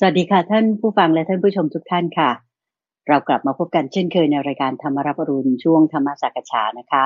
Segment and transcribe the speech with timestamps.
[0.00, 2.30] สวัสดีค่ะ ท่านผู้ฟังและท่านผู้ชมทุกท่านค่ะ
[3.08, 7.04] เรากลับมาพบกันเช่นเคยในรายการธรรมรับรุณช่วงธรรมสักษานะคะ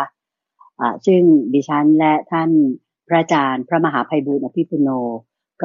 [0.87, 1.22] ะซึ่ง
[1.54, 2.51] ดิฉันและท่าน
[3.08, 4.88] พระอาจารย์ พระมหาภัยบุญอภิปุโน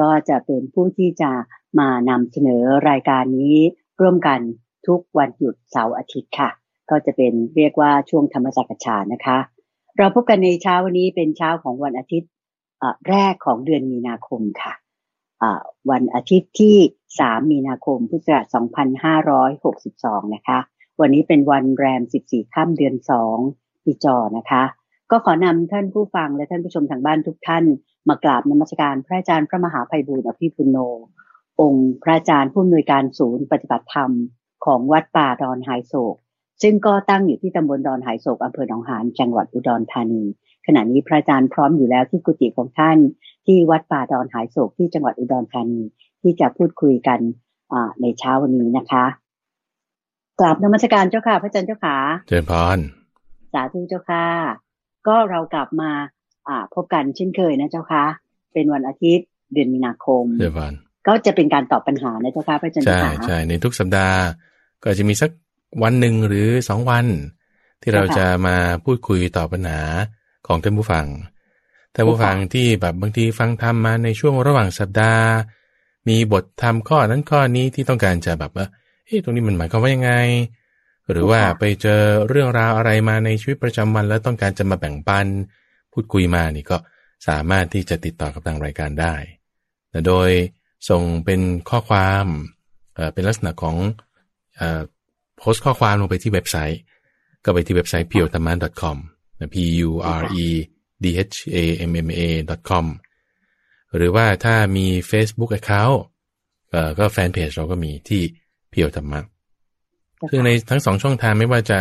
[0.00, 1.30] ก็จะเป็นผู้ที่จะ
[1.78, 3.56] มานำเสนอรายการนี้
[4.00, 4.40] ร่วมกัน
[4.86, 6.50] ทุกวันหยุดเสาร์อาทิตย์ค่ะ
[6.90, 9.38] ก็จะเป็นเรียกว่าช่วงธรรมสักษานะคะ
[9.98, 12.30] เราพบกันในเช้าวันนี้เป็นเช้าของวันอาทิตย์
[13.08, 14.74] แรกของเดือนมีนาคมค่ะ
[15.90, 16.76] วันอาทิตย์ที่
[17.16, 18.44] 3 มีนาคมพุทธศักราช
[20.24, 20.58] 2562 นะคะ
[21.00, 22.94] วันนี้เป็นวันแรม 14ค่ำเดือน
[23.40, 24.62] 2 ปีจอนะคะ
[25.10, 27.64] ก็ขอนำท่านผู้ฟังและท่านผู้ชมทางบ้านทุกท่าน
[28.08, 30.76] มากราบนมัสการพระอาจารย์พระมหาภัยบูร์อภิปุโน
[31.60, 34.12] องค์พระอาจารย์ผู้อำนวยการศูนย์ปฏิบัติธรรม
[34.64, 36.16] ของวัดป่าดอนหายโศก
[36.62, 40.24] ซึ่งก็ตั้งอยู่ที่ตำบลดอนหายโศกอำเภอหนองหานจังหวัดอุดรธานี
[40.66, 42.98] ขณะนี้พระอาจารย์พร้อมอยู่แล้วที่กุฏิของท่าน
[43.46, 45.82] ที่วัดป่าดอนหายโศกที่จังหวัดอุดรธานี
[46.22, 47.20] ที่จะพูดคุยกัน
[48.00, 49.04] ในเช้าวันนี้นะคะ
[50.40, 51.96] กราบนมัสการเจ้าค่ะ พระอาจารย์เจ้าค่ะ
[52.28, 52.78] เจริญพร
[53.52, 54.24] สาธุเจ้าค่ะ
[55.06, 55.90] ก็เรากลับมา
[56.48, 58.04] อ่าพบกันเช่นเคยนะเจ้าค่ะ
[58.52, 60.72] เป็นวันอาทิตย์เดือนมีนาคมเดือนวัน
[61.08, 64.20] ก็จะเป็นการตอบปัญหานะเจ้าค่ะพระอาจารย์ใช่ใช่ในทุกสัปดาห์
[64.82, 65.30] ก็จะมีสัก
[65.82, 67.06] วันหนึ่งหรือสองวัน
[67.82, 69.80] ที่เราจะมาพูดคุยตอบปัญหา
[70.46, 71.06] ของท่านผู้ฟัง
[71.92, 75.26] แต่ผู้ฟังที่แบบบางทีฟังธรรมมาในช่วงระหว่างสัปดาห์
[76.08, 78.66] มีบทธรรมข้อนั้นข้อนี้ที่ต้องการจะแบบว่า
[79.06, 80.12] เฮ้ยตรงนี้มันหมายความว่ายังไง
[81.10, 85.26] หรือว่าไปเจอเรื่องราวอะไรมาในชีวิตประจำวัน แล้วต้องการจะมาแบ่งปัน
[85.92, 86.76] พูดคุยมานี่ก็
[87.28, 89.14] สามารถที่จะติดต่อกับทางรายการได้
[89.90, 90.30] แต่โดย
[90.88, 92.26] ส่งเป็นข้อความ
[93.14, 93.76] เป็นลักษณะของ
[95.38, 96.80] โพสต์ข้อความลงไปที่เว็บไซต์
[97.44, 98.96] ก็ไปที่เว็บไซต์ p u r e t a m a n c o m
[99.54, 100.46] p u r e
[101.04, 102.86] dhamma.com
[103.96, 105.98] หรือว่าถ้ามี Facebook Account
[106.98, 108.22] ก็แฟนเพจเราก็มีที่
[108.70, 109.20] เพียวธรรมะ
[110.30, 111.78] ซึ่งในทั้งสองช่องทางไม่ว่าจะ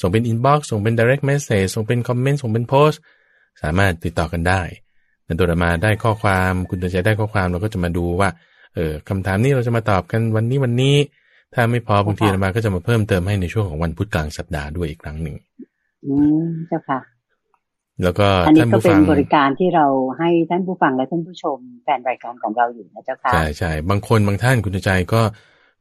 [0.00, 2.90] ส่งเป็น Inbox ส่งเป็น Direct Message ส่งเป็นคอมเมนต์ส่งเป็นโพส
[3.62, 4.62] สามารถติดต่อกันได้
[5.26, 8.28] ในตัวมาได้ข้อความคุณตัใจได้ข้อความเราก็จะมาดูว่า
[8.74, 10.96] เออคำถามนี้เราจะมาตอบกันวันนี้วันนี้
[11.54, 15.36] ถ้าไม่พอบางทีเรามาก็จะมาเพิ่มเติมให้ในช่วงของวันพุธกลางสัปดาห์ด้วยอีกครั้งหนึ่ง
[16.06, 16.98] อืมเจ้าค่ะ
[18.02, 19.86] แล้วก็อันนี้ก็เป็นบริการที่เรา
[20.18, 25.20] ให้ท่านผู้ฟังและท่านผู้ชมแฟนรายการของเราอยู่นะเจ้าค่ะใช่ใช่บางคนบางท่านคุณใจก็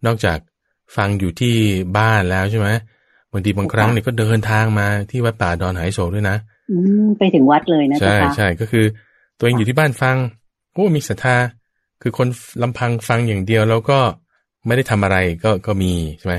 [0.06, 0.38] นอกจาก
[0.98, 1.56] ฟังอยู่ที่
[1.98, 2.70] บ้านแล้วใช่ไหม
[3.32, 6.38] บางทีบางครั้งเนี่ยก็เดินทางมาที่วัดป่าดอนหายโศกด้วยนะ
[6.72, 8.86] อืมไปถึงวัดเลยนะใช่ใช่ก็คือ
[9.38, 10.18] ตัวเองอยู่ที่บ้านฟัง
[10.74, 11.36] โอ้มีศรัทธา
[12.02, 12.28] คือคน
[12.64, 14.00] ลำพังฟังอย่างเดียวแล้วก็
[14.66, 16.36] ไม่ได้ทำอะไรก็ก็มีใช่ไหม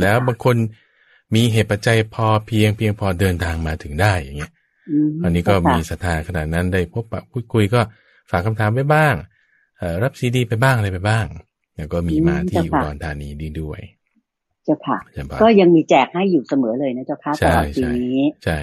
[0.00, 0.56] แล้วบางคน
[1.34, 4.52] มีเหตุปัจจัยพอเพียงเพียงพอเดินทางมาถึงได้อย่างเงี้ย
[5.24, 7.80] อันนี้ก็มีศรัทธาขนาดนั้นได้พบปะพูดคุยก็
[8.30, 9.14] ฝากคำถามไปบ้าง
[10.02, 11.26] รับซีดีไปบ้างอะไรไปบ้าง
[11.76, 13.80] แล้วก็มีมาที่อุดรธานีดีด้วย
[14.64, 14.98] เจ้าค่ะ
[15.42, 18.18] ก็ยังมีแจกให้อยู่เสมอเลยนะเจ้าค่ะตลอดปีนี้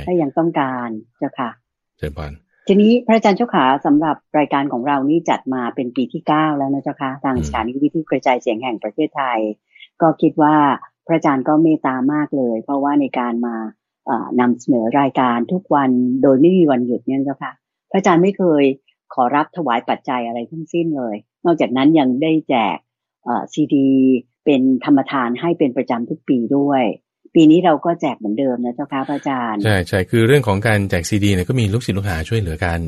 [0.07, 1.49] ถ้ายังต้องการเจ้าค่ะ
[1.97, 2.31] เจ้าพาน
[2.67, 9.39] ทีนี้พระอาจารย์เจ้าขาสำหรับรายการของเรานี่จัดมาเป็นปีที่เก้าแล้วนะเจ้าค่ะทางสถานีวิทยุกระจายเสียงแห่งประเทศไทย
[10.01, 10.55] ก็คิดว่า
[11.07, 13.55] พระอาจารย์ก็เมตตามากเลย เพราะว่าในการมา
[14.39, 15.89] นำเสนอรายการทุกวัน
[16.21, 17.53] โดยไม่มีวันหยุดเนี่ยเจ้าค่ะ
[17.91, 18.63] พระอาจารย์ไม่เคย
[19.13, 22.77] ขอรับถวายปัจจัยอะไรทั้งสิ้นเลย นอกจากนั้นยังได้แจก
[23.53, 23.89] ซีดี
[24.45, 26.83] เป็นธรรมทานให้เป็นประจำทุกปีด้วย
[27.35, 32.79] ปีนี้เราก็แจกเหมือนเดิมนะเจ้าค่ะพระอาจารย์ ใช่ใช่คือเรื่องของการแจกซีดีเนี่ยก็มีลูกศิษย์ลูกหาช่วยเหลือกัน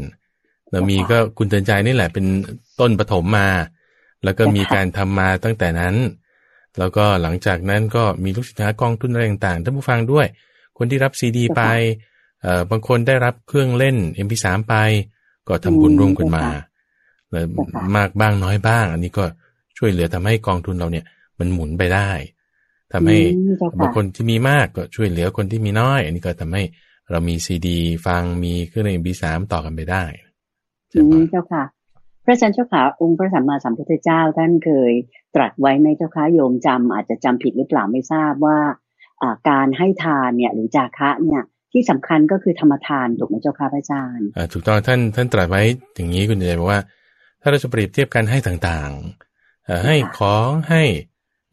[0.71, 2.25] เรามีก็คุณเตือนใจนี่แหละเป็น
[2.79, 3.49] ต้นปฐมมา
[4.23, 5.95] แล้วก็มีการทำมาตั้งแต่นั้น
[6.79, 10.27] แล้วก็หลังจากนั้นก็มีลูกศิษย์หากองทุนอะไรต่างๆท่านผู้ฟังด้วย
[10.77, 11.61] คนที่รับซีดีไป
[12.41, 14.75] เอ่อบางคนได้รับเครื่องเล่น MP3 ไป
[15.47, 16.45] ก็ทำบุญร่วมกันมา
[17.31, 17.45] เลย
[17.97, 19.25] มากบ้างน้อยบ้าง อันนี้ก็
[19.77, 21.05] ช่วยเหลือทำให้กองทุนเราเนี่ย
[21.39, 22.09] มันหมุนไปได้
[22.93, 23.17] ทำให้
[23.79, 26.63] บางคนที่มีมากก็ช่วยเหลือคนที่มีน้อย อันนี้ก็ทำให้
[27.11, 30.03] เรามีซีดี ฟังมีเครื่องเล่น MP3 ต่อกันไปได้
[31.31, 31.63] เจ้าค่ะ
[32.25, 34.91] พระอาจารย์เจ้าค่ะองค์พระสัมมาสัมพุทธเจ้าท่านเคย
[35.35, 38.57] ตรัสไว้ในเจ้าค่ะโยมจำอาจจะจำผิดหรือเปล่าไม่ทราบว่า
[39.49, 45.61] การให้ทานเนี่ยหรือจาคะเนี่ยที่สำคัญก็คือธรรมทานถูกไหมเจ้าค่ะพระอาจารย์ถูกต้องท่านท่านตรัสไว้
[45.95, 46.81] อย่างนี้คุณใจบอกว่า
[47.41, 50.83] ถ้าเราจะเปรียบเทียบกันให้ต่างๆให้ของให้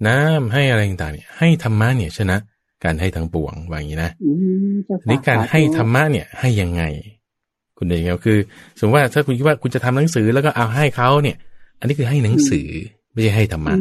[0.07, 2.37] น้ำให้อะไรต่างๆเนี่ยให้ธรรมะเนี่ยชนะ
[2.85, 4.11] การให้ทั้งปวงว่าอย่างนี้นะ
[5.09, 6.83] นี่การให้ธรรมะเนี่ยให้ยังไง
[7.79, 8.39] คุณเดชก็คือ
[8.79, 11.37] สมมติว่าถ้าคุณคิดว่าคุณจะทำหนังสือแล้วก็เอาให้เขาเนี่ย
[11.79, 12.69] อันนี้คือให้หนังสือ
[13.13, 13.75] ไม่ใช่ให้ธรรมะ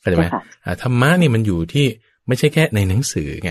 [0.00, 0.26] เข้าใจไหม
[0.82, 1.86] ธรรมะเนี่ยมันอยู่ที่
[2.30, 3.50] ไม่ใช่แค่ในหนังสือไง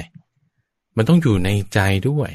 [0.98, 1.80] มันต้องอยู่ในใจ
[2.10, 2.32] ด้วย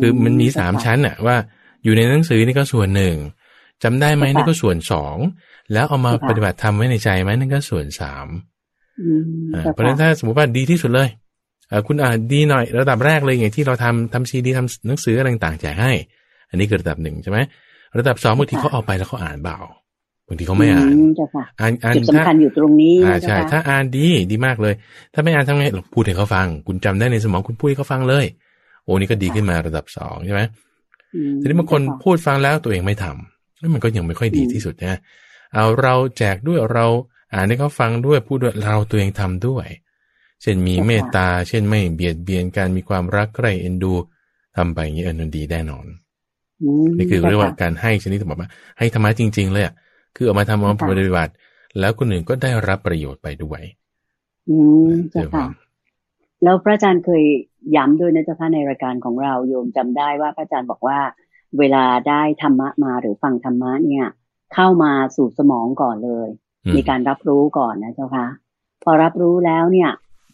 [0.00, 1.36] คือมันมีสามชั้นอะว่า
[1.84, 3.16] อยู่ในหนังสือนี่ก็ส่วนหนึ่ง
[3.82, 5.16] จำได้ไหมนี่ก็ส่วนสอง
[5.72, 8.26] แล้วเอามาค่ะปฏิบัติทำไว้ในใจไหมนั่นก็ส่วนสาม
[9.00, 9.22] อืม
[9.54, 11.08] อ่าเจ้าเพราะฉะนั้นค่ะถ้าสมมติว่าดีที่สุดเลย
[11.68, 15.92] เอ่อคุณอ่านดีหน่อยระดับแรกเลยอย่างที่เราทำทำซีดีทำหนังสืออะไรต่างๆแจกให้
[16.50, 17.38] อันนี้คือระดับหนึ่งใช่ไหม
[17.98, 24.74] ระดับสองบางทีเขาเอาไปแล้วเขาอ่านเบาบางทีเขาไม่อ่านมเจ้าค่ะอ่านอ่านจุดถ้าสำคัญอยู่ตรงนี้อ่านะใช่เจ้าถ้าค่ะอ่านดีดีมากเลย
[25.14, 28.24] ถ้าไม่อ่านทำไงเราพูดให้เขาฟัง คุณจำได้ในสมองคุณพูดให้เขาฟังเลย
[28.84, 30.40] โอ้นี่ก็ดีขึ้นมาระดับสองใช่ไหม
[31.14, 34.98] อืมทีนี้บางคนเจ้าะพูดฟังแล้วตัวเองไม่ทำแล้วมันก็ยังไม่ค่อยดีอืมที่สุดนะ
[35.54, 36.86] เอาเราแจกด้วยเรา
[37.34, 39.66] อ่านให้เขาฟังด้วยพูดด้วยเราตัวเองทำด้วย
[40.42, 43.92] เช่นมีเมตตา เช่นไม่เบียดเบียนการมีความรักใคร่เอ็นดู
[44.56, 45.86] ทำไปอย่างนี้เออนันดีแน่นอน
[46.62, 49.74] อืมนี่คือเรียกว่าจ้ค่ะการให้ชนิดที่บอกว่าให้ธรรมะจริง ๆ เลยอะ
[50.16, 51.32] คือเอามาทำเอามาค่ะปฏิบัติ
[51.78, 53.62] แล้วคนอื่นก็ได้รับประโยชน์ไปด้วย
[54.50, 55.46] อืมเจ้าค่ะ
[56.42, 57.24] แล้วพระอาจารย์เคย
[57.76, 60.98] ย้ำด้วยนะเจ้าค่ะในรายการของเราโยมจำได้ว่าพระอาจารย์บอกว่า
[61.58, 64.06] เวลาได้ธรรมะมาหรือฟังธรรมะเนี่ย
[64.54, 66.28] เข้ามาสู่สมองก่อนเลย
[66.64, 68.26] อืมมีการรับรู้ก่อนนะเจ้าค่ะ
[68.84, 69.90] พอรับรู้แล้วเนี่ย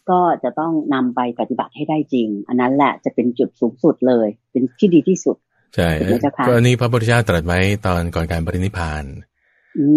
[0.09, 5.37] ก็จะต้องนำไปปฏิบัติให้ได้จริง อันนั้นแหละจะเป็นจุดสูงสุดเลย เป็นที่ดีที่สุด
[5.75, 9.28] ใช่ถูกไหมเจ้าค่ะก็อันนี้พระพุทธเจ้าตรัสไว้ตอนก่อนการปรินิพพานอืม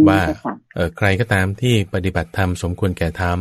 [0.08, 3.40] ว่าเจ้าค่ะเออใครก็ตามที่ปฏิบัติธรรมสมควรแก่ธรรม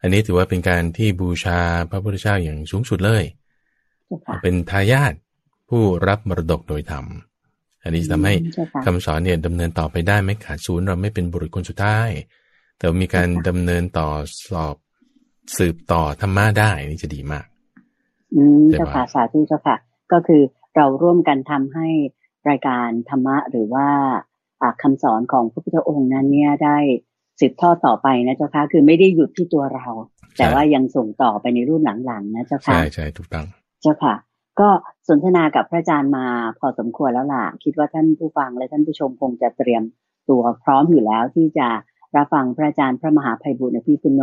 [0.00, 1.60] อันนี้ถือว่าเป็นการที่บูชา
[1.90, 3.24] พระพุทธเจ้าอย่างสูงสุดเลย
[4.06, 5.14] เจ้าค่ะเป็นทายาท
[5.68, 7.04] ผู้รับมรดกโดยธรรม
[7.82, 12.08] อันนี้จะทำให้อืมเจ้าค่ะคำสอนเนี่ยดำเนินต่อไปได้ไม่ขาดศูนย์เราไม่เป็นบุรุษคนสุดท้าย
[12.76, 14.08] แต่ว่ามีการค่ะดำเนินต่อ
[14.50, 14.76] สอบ
[15.56, 17.46] สืบต่อธรรมะได้นี่จะดีมาก
[18.34, 19.76] อืมเจ้าเจ้าค่ะค่ะสาธุเจ้าค่ะ
[20.12, 20.42] ก็คือ
[20.76, 21.88] เราร่วมกันทำให้
[22.48, 23.88] รายการธรรมะหรือว่า
[24.60, 26.78] อ่าคำสอนของพระพุทธองค์นั้นเนี่ยได้
[27.40, 29.86] สืบทอดต่อไปนะเจ้าค่ะคือไม่ได้หยุดที่ตัวเรา
[30.38, 33.46] แต่ว่ายังส่งต่อไปในรุ่นหลังๆนะเจ้าค่ะใช่ใช่ถูกต้อง
[33.82, 34.14] เจ้าค่ะ
[34.60, 34.68] ก็
[35.08, 36.26] สนทนากับพระอาจารย์มา
[36.58, 39.82] พอสมควรแล้วล่ะ คิดว่าท่านผู้ฟังและท่านผู้ชมคงจะเตรียม
[40.28, 41.68] ตัวพร้อมอยู่แล้วที่จะ
[42.16, 44.22] รับฟังพระอาจารย์พระมหาภัยบุญอภิปุโน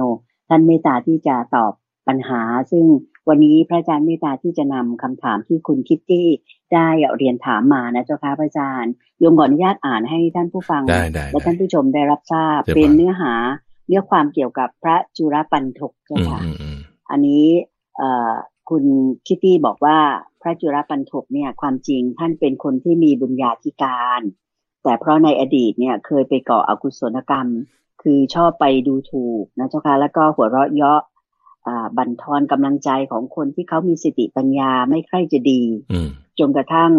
[0.50, 1.72] ท่านเมตตาที่จะตอบ
[2.08, 2.42] ปัญหา
[2.72, 2.86] ซึ่ง
[3.30, 6.28] วันนี้พระอาจารย์เมตตาที่จะนำคำถามที่คุณคิตตี้
[6.74, 6.88] ได้
[7.18, 13.34] เรียนถามมานะเจ้าค่ะพระอาจารย์โยมขออนุญาตอ่านให้ท่านผู้ฟังได้ได้และได้ท่านผู้ชมได้รับทราบเดี๋ยวเป็นก่อนเนื้อหา
[13.88, 16.78] เนื้อความเกี่ยวกับพระจุลปันถกเจ้าอืมค่ะอืมอืม
[17.10, 17.46] อันนี้
[17.98, 18.34] เอ่อ
[18.70, 18.84] คุณ
[19.28, 19.98] คิตตี้บอกว่า
[20.42, 24.22] พระจุลปันถกเนี่ยความจริงท่านเป็นคนที่มีบุญญาธิการ
[24.84, 27.48] แต่เพราะในอดีตเนี่ยเคยไปก่ออกุศลกรรม
[28.02, 31.13] คือชอบไปดูถูกนะเจ้าค่ะแล้วก็หัวเราะเยาะอ่า
[31.98, 36.92] บั่นทอนกำลังใจของคนที่เขามีสติปัญญาไม่ใคร่จะดีอืมจนกระทั่ง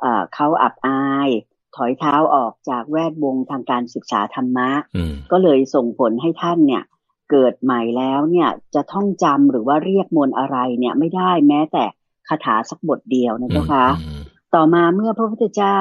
[0.00, 1.28] เอ่อเขาอับอาย
[1.76, 6.82] ถอยเท้าออกจากแวดวงทางการศึกษาธรรมะอืมก็เลยส่งผลให้ท่านเนี่ย
[7.30, 11.84] เกิดใหม่แล้วเนี่ยจะท่องจำหรือว่าเรียกมนต์อะไรเนี่ยไม่ได้แม้แต่
[12.28, 14.22] คาถาสักบทเดียวนะเจ้าคะอืม
[14.54, 15.80] ต่อมาเมื่อพระพุทธเจ้า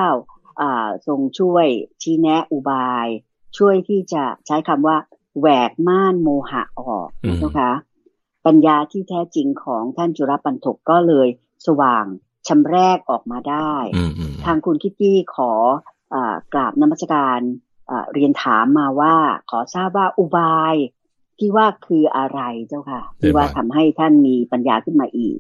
[0.62, 1.68] อ่าทรงช่วย
[2.02, 3.08] ชี้แนะอุบาย
[3.58, 4.98] ช่วยที่จะใช้คำว่า
[5.40, 7.72] แหวกม่านโมหะออกนะเจ้าคะ
[8.46, 11.28] ปัญญาที่แท้จริงของท่านจุลปันถกก็เลย
[11.68, 12.06] สว่าง
[12.48, 15.52] ชำแรกออกมาได้อืมอืมทางคุณคิตตี้ขอ
[16.14, 17.40] อากราบนมัสการ
[17.90, 19.16] อ่าเรียนถามมาว่า
[19.50, 20.76] ขอทราบว่าอุบาย
[21.40, 25.38] ที่ว่าคืออะไรเจ้าค่ะ ที่ว่าทำให้ท่านมีปัญญาขึ้นมาอีก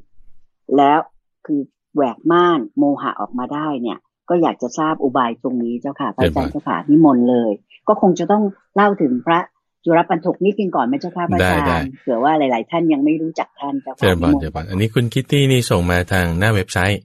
[0.77, 0.99] แล้ว
[1.45, 1.61] คือ
[1.95, 3.99] แหวกม่านโมหะออกมาได้เนี่ย
[4.29, 7.51] ก็อยากจะทราบอุบายตรงนี้เจ้าค่ะพระอาจารย์เจ้าค่ะนิมนต์เลย
[7.87, 8.43] ก็คงจะต้อง
[8.75, 9.39] เล่าถึงพระ
[9.85, 17.01] จุลปันถกนิดนึงก่อนไหมเจ้าค่ะพระอาจารย์เผื่อว่าหลาย ๆ ท่านยังไม่รู้จักท่านเจ้าเจริค่ะญบอลเจริญบอลอันนี้คุณคิตตี้นี่ส่งมาทางหน้าเว็บไซต์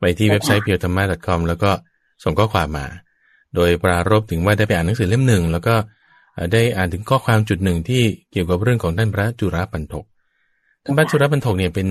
[0.00, 1.70] ไปที่เว็บไซต์ p พียวธรรมะ .com แล้วก็
[2.24, 2.86] ส่งข้อความมา
[3.54, 5.74] โดยปรารภถึงว่าได้ไปอ่านหนังสือเล่มหนึ่ง แล้วก็
[6.34, 10.04] เอ่อได้อ่านถึงข้อความจุดหนึ่งที่เกี่ยวกับเรื่องของท่านพระจุรปันถก
[10.84, 11.88] ท่านพระจุรปันถกเนี่ยเป็น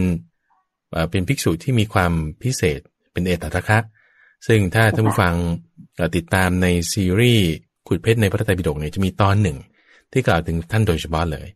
[0.92, 2.12] เอ่อเป็นภิกษุที่มีความ
[2.44, 2.80] พิเศษ
[3.12, 3.80] เป็นเอตทัคคะ
[4.48, 5.34] ซึ่งถ้าท่านผู้ฟัง
[5.96, 7.48] เอ่อติดตามในซีรีส์
[7.88, 9.58] ขุดเพชรในพระไตรปิฎกเนี่ยจะมีตอนหนึ่ง
[10.12, 11.48] ที่กล่าวถึงท่านโดยเฉพาะเลย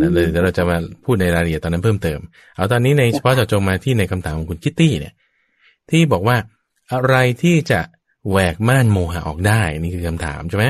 [0.00, 2.20] นะเลยเดี๋ยวเราจะมาพูดในรายละเอียดตอนนั้นเพิ่มเติม
[2.56, 5.14] เอาตอนนี้ในเฉพาะเจาะจงมาที่ในคำถามของคุณคิตตี้เนี่ย
[5.90, 6.36] ที่บอกว่า
[6.92, 7.80] อะไรที่จะ
[8.30, 10.66] แหวกม่านโมหะออกได้นี่คือคำถามใช่ไหม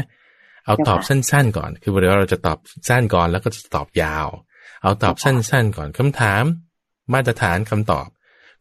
[0.65, 4.27] เอาตอบสั้น ๆ ก่อน คือเดี๋ยวเราจะตอบสั้นก่อนแล้วก็จะตอบยาว
[4.83, 6.43] เอาตอบสั้น ๆ ก่อนคำถาม
[7.13, 8.09] มาตรฐานคำตอบ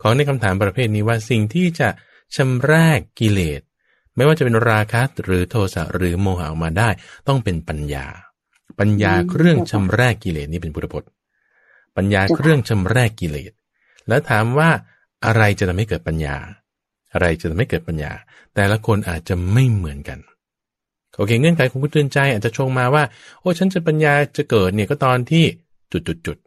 [0.02, 1.90] ของในคำถามประเภทนี้ว่าสิ่งที่จะ
[2.36, 3.62] ชำระกกิเลส
[4.16, 6.90] ไม่ว่าจะเป็นราคะหรือโทสะหรือโมหะออกมาได้
[7.28, 8.08] ต้องเป็นปัญญา
[8.80, 11.10] ปัญญาเครื่องชำระกิเลสนี่เป็นพุทธพจน์
[11.98, 13.52] ปัญญาเครื่องชำระกิเลส
[14.08, 14.70] แล้วถามว่า
[15.26, 16.36] อะไรจะทำให้เกิดปัญญา
[17.14, 18.12] อะไรจะทำให้เกิดปัญญา
[18.56, 20.20] แต่ละคนอาจจะไม่เหมือนกัน
[21.18, 23.04] โอเคเงื่อนไขของคุณเตือนใจอาจจะชงมาว่า
[23.40, 25.44] โอ้ฉันจะปัญญาจะเกิดเนี่ยก็ตอนที่
[25.92, 26.38] จุดจุดจุด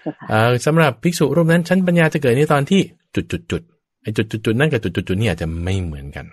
[0.00, 2.80] เจ้าค่ะเอ่อสำหรับภิกษุรูปนั้น ฉันปัญญาจะเกิดในตอนที่
[3.14, 3.62] จุดจุดจุด
[4.02, 6.26] ไอ้จุดจุดจุดนั่นกับจุดจุดจุดนี่อาจจะไม่เหมือนกัน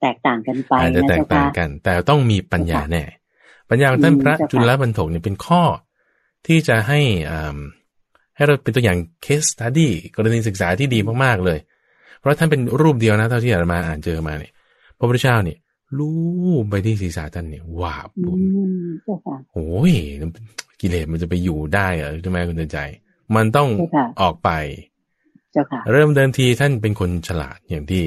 [0.00, 3.02] แแตกต่างกันไปอาจจะแตกต่างกัน แต่ต้องมีปัญญาแน่
[3.70, 5.62] ปัญญาของท่านพระจุลบรรทกเนี่ยเป็นข้อ
[6.46, 7.58] ที่จะให้อ่า
[8.36, 11.58] ให้เราเป็นตัวอย่าง case study กรณีศึกษาที่ดีมากๆเลย
[12.18, 14.52] เพราะท่านเป็นรูปเดียวนะเท่าที่อาตมาอ่านเจอมาเนี่ย
[14.98, 15.58] พระพุทธเจ้าเนี่ย
[15.98, 16.12] ลู
[16.62, 19.94] บไปที่ศีรษะท่านเนี่ยวาบอืบุญมเจ้าค่ะโอ้ย
[20.80, 22.78] กิเลสมันจะไปอยู่ได้เหรอใช่ไหมคุณเตือนใจ
[23.36, 24.50] มันต้องใช่ค่ะออกไป
[25.52, 28.04] เจ้าค่ะเริ่มเดิมทีท่านเป็นคนฉลาดอย่างที่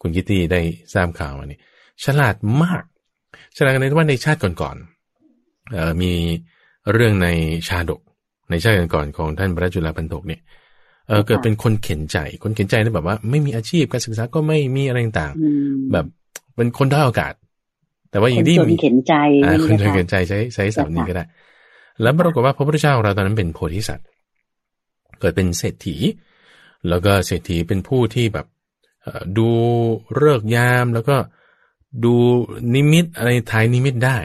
[0.00, 0.60] คุณกิตตี้ได้
[0.94, 1.60] ทราบข่าวมานี่
[2.04, 2.84] ฉลาดมาก
[3.56, 6.12] ฉลาดในว่าในชาติก่อนๆเอ่อมี
[6.92, 7.28] เรื่องใน
[7.68, 8.00] ชาดก
[8.50, 10.40] ในชาติก่อนๆของท่านพระจุลปันโทกเนี่ย
[11.08, 16.06] เออเกิดเป็นคนเข็นใจ คนเข็นใจนี่แบบว่า ไม่มีอาชีพการศึกษาก็ไม่มีอะไรต่างอืมๆแบบ
[16.56, 17.32] เป็นคนด้อยโอกาส
[18.10, 21.24] แต่ว่าอคย่านงที่จนมีเข็นใจอ่าคนใช่จนไหมเข็นคะใจใช้ใช้ศัพท์นี้ก็ได้
[22.02, 24.06] แล้วปรากฏว่าพระพุทธเจ้าของเราตอนนั้นเป็นโพธิสัตว์
[25.20, 25.96] เกิดเป็นเศรษฐี
[26.88, 28.46] แล้วก็เศรษฐีเป็นผู้ที่แบบ
[29.02, 29.48] เอ่อดู
[30.16, 31.16] เลิกษ์ยามแล้วก็
[32.04, 32.14] ดู
[32.74, 34.18] นิมิตอะไรทายนิมิตได้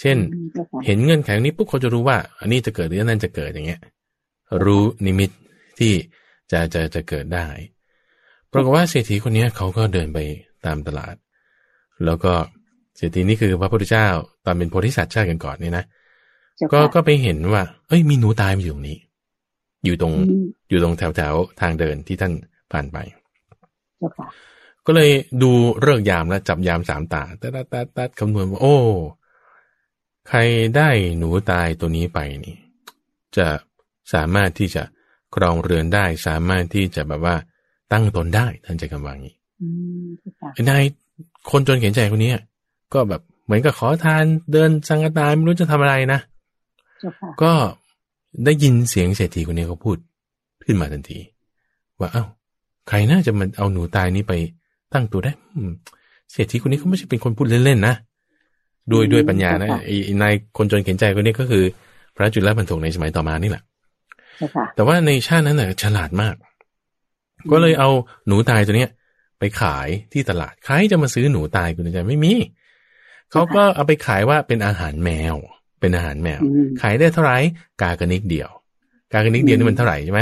[0.00, 3.80] เช่นอืมเจ้าค่ะเห็นเงื่อนไขนี้ปุ๊บเขาจะรู้ว่า อันนี้จะเกิดหรืออันนั้นจะเกิดอย่างเงี้ย
[4.64, 5.30] รู้นิมิต
[5.78, 5.92] ที่
[6.50, 7.46] จะจะจะเกิดได้
[8.52, 10.18] ปรากฏว่าเศรษฐีคนเนี้ยเขาก็เดินไป
[10.66, 11.14] ตามตลาด
[12.04, 12.32] แล้วก็
[12.96, 14.08] เศรษฐีนี่คือพระพุทธเจ้า
[14.44, 15.84] ตอนเป็นโพธิสัตว์ชาติกันก่อนเนี่ยนะ
[16.56, 18.98] เจ้าก็ค่ะก็ไปเห็นว่า เอ้ยมีหนูตายมาอยู่ตรงนี้
[19.84, 22.32] อยู่ตรงอืมอยู่ตรงแถวแถวๆทางเดินที่ท่าน
[22.72, 22.98] ผ่านไป
[23.98, 24.26] เจ้าค่ะ
[24.86, 25.10] ก็เลย
[25.42, 25.50] ดู
[25.80, 28.76] เลิกษ์ยามแล้วจับยามสามตาตัดตัดตัดตัดคำนวณว่าโอ้
[30.28, 30.38] ใคร
[30.76, 30.88] ได้
[31.18, 32.56] หนูตายตัวนี้ไปนี่
[33.36, 33.46] จะ
[34.12, 34.82] สามารถที่จะ
[35.34, 37.36] ครองเรือนได้ สามารถที่จะแบบว่า
[37.92, 39.68] ตั้งตนได้ท่านใจคำว่างี้อื
[40.04, 40.84] มเจ้าค่ะไอ้นาย
[41.50, 42.32] คนจนเขียนใจคนนี้
[42.94, 46.20] ก็แบบเหมือนกับขอทานเดินสังฆทานไม่รู้จะทำอะไรนะ
[47.00, 47.52] เจ้าค่ะก็
[48.44, 49.96] ได้ยินเสียงเศรษฐีคนนี้เขาพูด
[50.64, 51.18] ขึ้นมาทันที
[52.00, 52.24] ว่าเอ้า
[52.88, 54.32] ใครน่าจะมันเอาหนูตายนี้ไป
[54.94, 55.72] ตั้งตัวได้อืม
[56.32, 57.94] เศรษฐีคนนี้เขาไม่ใช่เป็นคนพูดเล่นๆนะ
[58.92, 61.64] ด้วยด้วยปัญญานะไอ้ไอ้นายคนจนเขียนใจคนนี้ก็คือ
[62.16, 63.62] พระจุลบรรทกในสมัยต่อมานี่แหละ
[64.38, 66.34] เจ้าค่ะแต่ว่าในชาตินั้นน่ะฉลาดมาก
[67.52, 67.90] ก็เลยเอา
[68.26, 68.90] หนูตายตัวเนี้ย
[69.38, 72.32] ไปขายที่ตลาดใครจะมาซื้อหนูตายคุณใจไม่มี
[73.32, 75.36] เขาก็เอาไปขายว่าเป็นอาหารแมว
[75.80, 77.36] เป็นอาหารแมวอืมขายได้เท่าไหร่
[77.82, 78.50] กากระนิกเดียว
[79.12, 80.20] กากระนิกเดียวนี่มันเท่าไหร่ใช่ไหม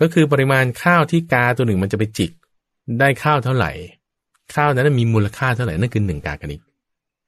[0.00, 2.32] ก็คือปริมาณข้าวที่กาตัวหนึ่งมันจะไปจิก
[3.00, 3.70] ได้ข้าวเท่าไหร่
[4.54, 6.60] ข้าวนั้นนะมีมูลค่าเท่าไหร่นั่นคือหนึ่งกากระนิก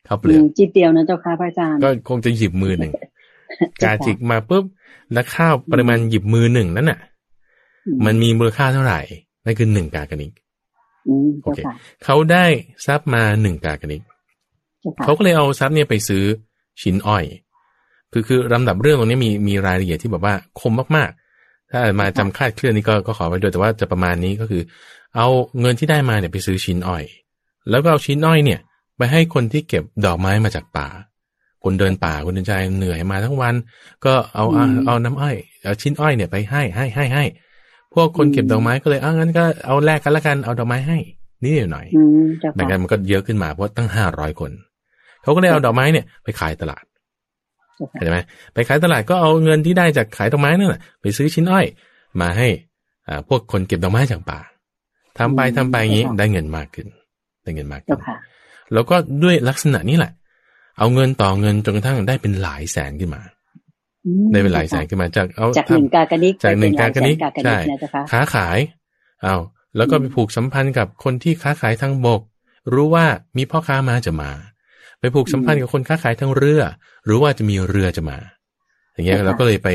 [0.06, 4.64] ข้าวเปลือกมจิตเดียวนะเจ้าค่ะพระอาจารย์ก็คงจะหยิบมือหนึ่งกาเจ้าค่ะจิกมาปุ๊บ
[5.12, 6.98] แล้วข้าวปริมาณหยิบมือหนึ่งนั้นน่ะ
[7.86, 9.00] อืมันมีมูลค่าเท่าไหร่
[9.44, 10.32] นั่นคือหนึ่งกากระนิก
[11.08, 12.44] อืมโอเจ้าเคค่ะเขาได้
[12.86, 14.02] ทรัพย์มาหนึ่งกากระนิก
[14.80, 16.24] เจ้าค่ะเขาก็เลยเอาทรัพย์เนี่ยไปซื้อ
[16.82, 17.24] ชิ้นอ้อย
[18.12, 21.23] คือคือลำดับเรื่องตรงนี้มีมีรายละเอียดที่แบบว่าคมมากๆ
[21.74, 24.62] ถ้ามาจำคาดเคลื่อนนี่ก็ก็ขอไปด้วยแต่ว่าจะประมาณนี้ก็คือ
[25.16, 25.26] เอา
[25.60, 27.04] เงินที่ได้มาเนี่ยไปซื้อชิ้นอ้อย
[27.70, 28.60] แล้วก็เอาชิ้นอ้อยเนี่ย
[28.96, 30.86] ไปให้คนที่เก็บดอกไม้มาจากป่า
[31.64, 33.54] คนเดินป่าคนเดินใจเหนื่อยมาทั้งวัน
[34.04, 37.24] ก็เอาเอาเอาน้ำอ้อยเอาชิ้นอ้อยเนี่ยไปให้ให้ให้ให้
[37.94, 40.98] พวกคนเก็บดอกไม้ก็เลยอ้างั้นก็เอาแลกกันละกันเอาดอกไม้ให้
[41.42, 44.50] นิดหน่อยอืมเจ้าแบ่งค่ะกันมันก็เยอะขึ้นมาเพราะตั้งห้าร้อยคน
[45.22, 46.93] เขาก็เลยเอาดอกไม้เนี่ยไปขายตลาดเจ้าค่ะเข้า
[48.00, 48.18] ใจไหม
[48.54, 51.66] ไปขายตลาดก็เอาเงินที่ได้จากขายดอกไม้นั่นแหละไปซื้อชิ้นอ้อย
[52.20, 52.48] มาให้
[53.08, 54.40] อ่าพวกคนเก็บดอกไม้จากป่า
[55.18, 56.86] ทำไปทำไปอย่างนี้ได้เงินมากขึ้น
[57.42, 58.16] ได้เงินมากขึ้เจ้านค่ะ
[58.72, 60.12] แล้วก็ด้วยลักษณะนี้แหละ
[60.78, 63.22] เอาเงินต่อเงินจนกระทั่งได้เป็นหลายแสนขึ้นมา
[64.06, 68.58] อืมได้เป็นหลายแสนขึ้นมาจากเอาจากหนึ่งทำกากระนิกจากหนึ่งไปเป็กากระนิกหลยแสกากระนิใช่กนะเจ้าค่ะค้าขาย
[69.22, 69.36] เอา
[69.76, 72.20] แล้วก็ไปผูกสัมพันธ์กับคนที่ค้าขายทางบก
[72.74, 74.30] รู้ว่ามีพ่อค้ามาจะมา
[75.04, 76.62] ไปผูกสัมพันธ์กับคนค้าขายทางเรือ
[77.08, 78.18] รู้ว่าจะมีเรือจะมา
[78.94, 79.68] อย่างเงี้ยค่ะเราก็เลยไป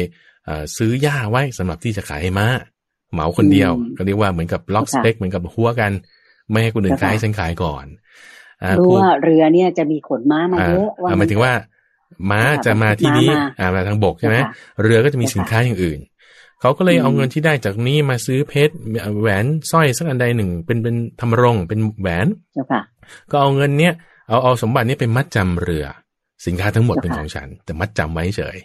[0.45, 2.47] เอ่อซื้อหญ้าไว้สำหรับที่จะขายให้ม้า
[3.13, 5.91] เหมาคนเดียวอืมก็เรียกว่าเหมือนกับล็อกสค่ะเต็กเหมือนกับหัวกัน
[6.51, 7.85] ไม่ให้คนอื่นค่ะขายให้ฉันขายก่อน
[8.63, 11.53] อ่ารู้ผูกว่าเรือเนี่ยจะมีขนม้ามาอ่าเยอะอ่าหมายถึงว่า
[12.31, 14.51] ม้าค่ะจะมาที่นี้ม้ามาอ่ามาทางบกใช่ไหมค่ะ
[14.83, 15.99] เรือก็จะมีค่ะสินค้าอย่างอื่น
[16.61, 18.73] เขาก็เลยอืมเอาเงินที่ได้จากนี้มาซื้อเพชร
[19.21, 22.81] แหวนสร้อยสักอันใดหนึ่ง เป็นเป็นทำรงเป็นแหวนเจ้าค่ะ
[23.31, 23.93] ก็เอาเงินเนี้ย
[24.29, 25.85] เอาเอาสมบัติเนี้ยไปมัดจำเรือ
[26.45, 28.57] สินค้าทั้งหมดเจ้าค่ะเป็นของฉัน แต่มัดจำไว้เฉย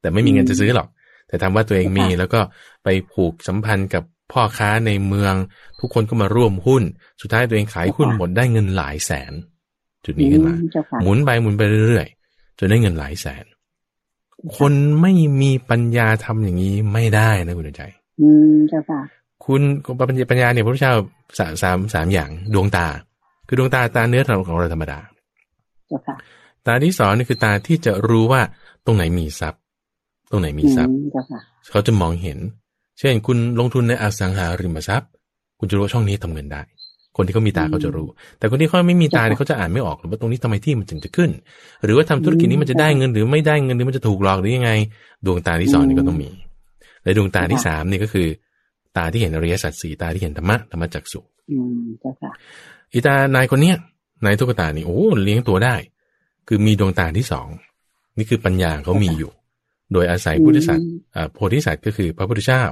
[0.00, 0.88] แต่ไม่มีเงินอืมจะซื้อหรอก
[1.28, 2.40] แต่ทำว่าตัวเองมีเจ้าค่ะแล้วก็
[2.84, 5.34] ไปผูกสัมพันธ์กับพ่อค้าในเมือง
[5.80, 6.82] ทุกคนก็มาร่วมหุ้น
[7.20, 9.32] สุดท้ายตัวเองขายหุ้นหมดได้เงินหลายแสน
[10.04, 13.44] จุดนี้ขึ้นมาอืเจ้าค่ะหมุนไปหมุนไปเรื่อยๆจนได้เงินหลายแสน
[14.56, 17.82] คนไม่มีปัญญาทำอย่างนี้ไม่ได้นะคุณใจ
[18.20, 19.00] อืมเจ้าค่ะ
[19.44, 19.60] คุณ
[19.98, 20.94] ปัญญาปัญญาเนี่ยพระพุทธเจ้า
[21.38, 22.86] สามสามสามอย่างดวงตา
[23.46, 24.98] คือดวงตาตาเนื้อของเราธรรมดา
[25.88, 26.16] เจ้าค่ะ
[26.66, 28.40] ตาที่สองนี่คือตาที่จะรู้ว่า
[28.86, 29.60] ตรงไหนมีทรัพย์
[30.30, 32.38] ตรงไหนมีทรัพย์อืมเจ้าค่ะเขาจะมองเห็น
[32.98, 35.10] เช่น คุณลงทุนในอสังหาริมทรัพย์
[35.58, 36.62] คุณจะรู้ว่าช่องนี้ทำเงินได้
[37.16, 41.30] คนที่เขามีตาเขาจะรู้ แต่คนที่เขาไม่มีตาเนี่ยเขาจะอ่านไม่ออกหรือว่าตรงนี้ทำไมที่มันถึงจะขึ้น
[41.84, 44.70] หรือว่าทำธุรกิจนี้มันจะได้เงินหรือไม่ได้เงินหรือมันจะถูกหลอกหรือยังไง
[45.26, 46.30] ดวงตาที่สองนี่ก็ต้องมี
[47.02, 48.26] และดวงตาที่สามนี่ก็คือ
[48.96, 51.20] ตาที่เห็นอริยสัจสี่ตาที่เห็นธรรมะธรรมจักสุ
[52.92, 53.76] อืมเจ้าค่ะอีตานายคนเนี้ย
[54.24, 55.74] นายตุ๊กตานี่โอ้เลี้ยงตัวได้
[56.48, 57.48] คือมีดวงตาที่สอง
[58.16, 59.30] นี่คือปัญญาเขามีอยู่
[59.92, 62.62] โดยอาศัยพุทธศาสตร์อ่าโพธิสัตว์ก็คือพระพุทธเจ้า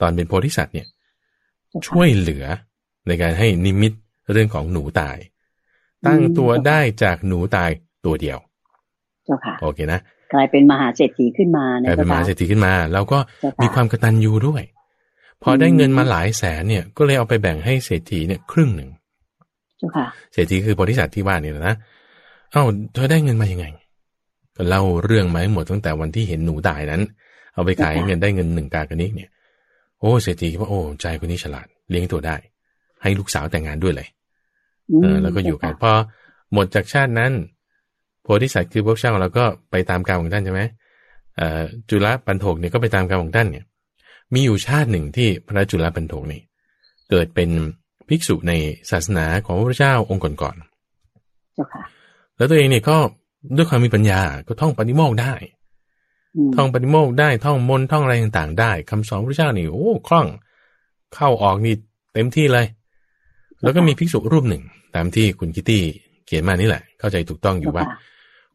[0.00, 0.86] ตอนเป็นโพธิสัตว์เนี่ย
[1.88, 2.44] ช่วยเหลือ
[3.06, 3.92] ในการให้นิมิต
[4.32, 5.16] เรื่องของหนูตาย
[6.06, 7.70] ตั้งตัวได้จากหนูตาย
[8.04, 8.38] ตัวเดียว
[9.24, 10.00] เจ้าค่ะโอเคนะ
[10.32, 14.62] กลายเป็นมหาเศรษฐีขึ้นมากลายเป็นมหาเศรษฐีขึ้นมา แล้วก็เจ้าค่ะมีความกตัญญูด้วย
[15.42, 18.90] พอได้เงินมาหลายแสนเนี่ย ก็เลยเอาไปแบ่งให้เศรษฐีเนี่ยครึ่งหนึ่ง
[19.78, 21.74] เจ้าค่ะเศรษฐีคือโพธิสัตว์ที่ว่านี่แหละนะ
[22.52, 22.62] เอ้า
[22.94, 23.66] เธอได้เงินมายังไง
[24.56, 27.02] ก็เล่าเรื่องมาให้หมดตั้งแต่วันที่เห็นหนูตายนั้น
[27.54, 29.30] เอาไปขายเงินได้เงินหนึ่งกากระนิกเนี่ย
[30.00, 32.36] โอ้เศรษฐีคิดว่าโอ้ใจคนนี้ฉลาดเลี้ยงตัวได้
[33.02, 34.08] ให้ลูกสาวแต่งงานด้วยเลย
[35.02, 35.92] เออแล้วก็อยู่กันพอ
[36.52, 37.32] หมดจากชาตินั้น
[38.22, 40.62] โพธิสัตว์คือพระเจ้าเราก็ไปตามกรรมของท่านใช่ไหม
[41.36, 43.64] เอ่อจุลปันโถกเนี่ยก็ไปตามกรรมของท่านเนี่ย
[44.34, 46.40] มีอยู่ชาติหนึ่งที่พระจุลปันโถกนี่
[47.10, 47.50] เกิดเป็น
[48.08, 48.52] ภิกษุใน
[48.90, 50.56] ศาสนาของพระพุทธเจ้าองค์ก่อน
[51.54, 52.96] เจ้าค่ะๆแล้วตัวเองเนี่ยก็
[53.56, 55.34] ด้วยความมีปัญญาก็ท่องปฏิโมกข์ได้
[56.48, 60.26] มท่องปฏิโมกข์ได้ท่องมนต์ท่องอะไรต่างๆ ได้คำสอนพระเจ้านี่โอ้คล่อง
[61.14, 61.74] เข้าออกนี่
[62.14, 62.66] เต็มที่เลย
[63.62, 64.62] แล้วก็มีภิกษุรูปหนึ่ง
[64.94, 65.82] ตามที่คุณคิตตี้
[66.26, 68.12] เขียนมานี่แหละ เข้าใจถูกต้องอยู่ว่าเจ้ค่ะ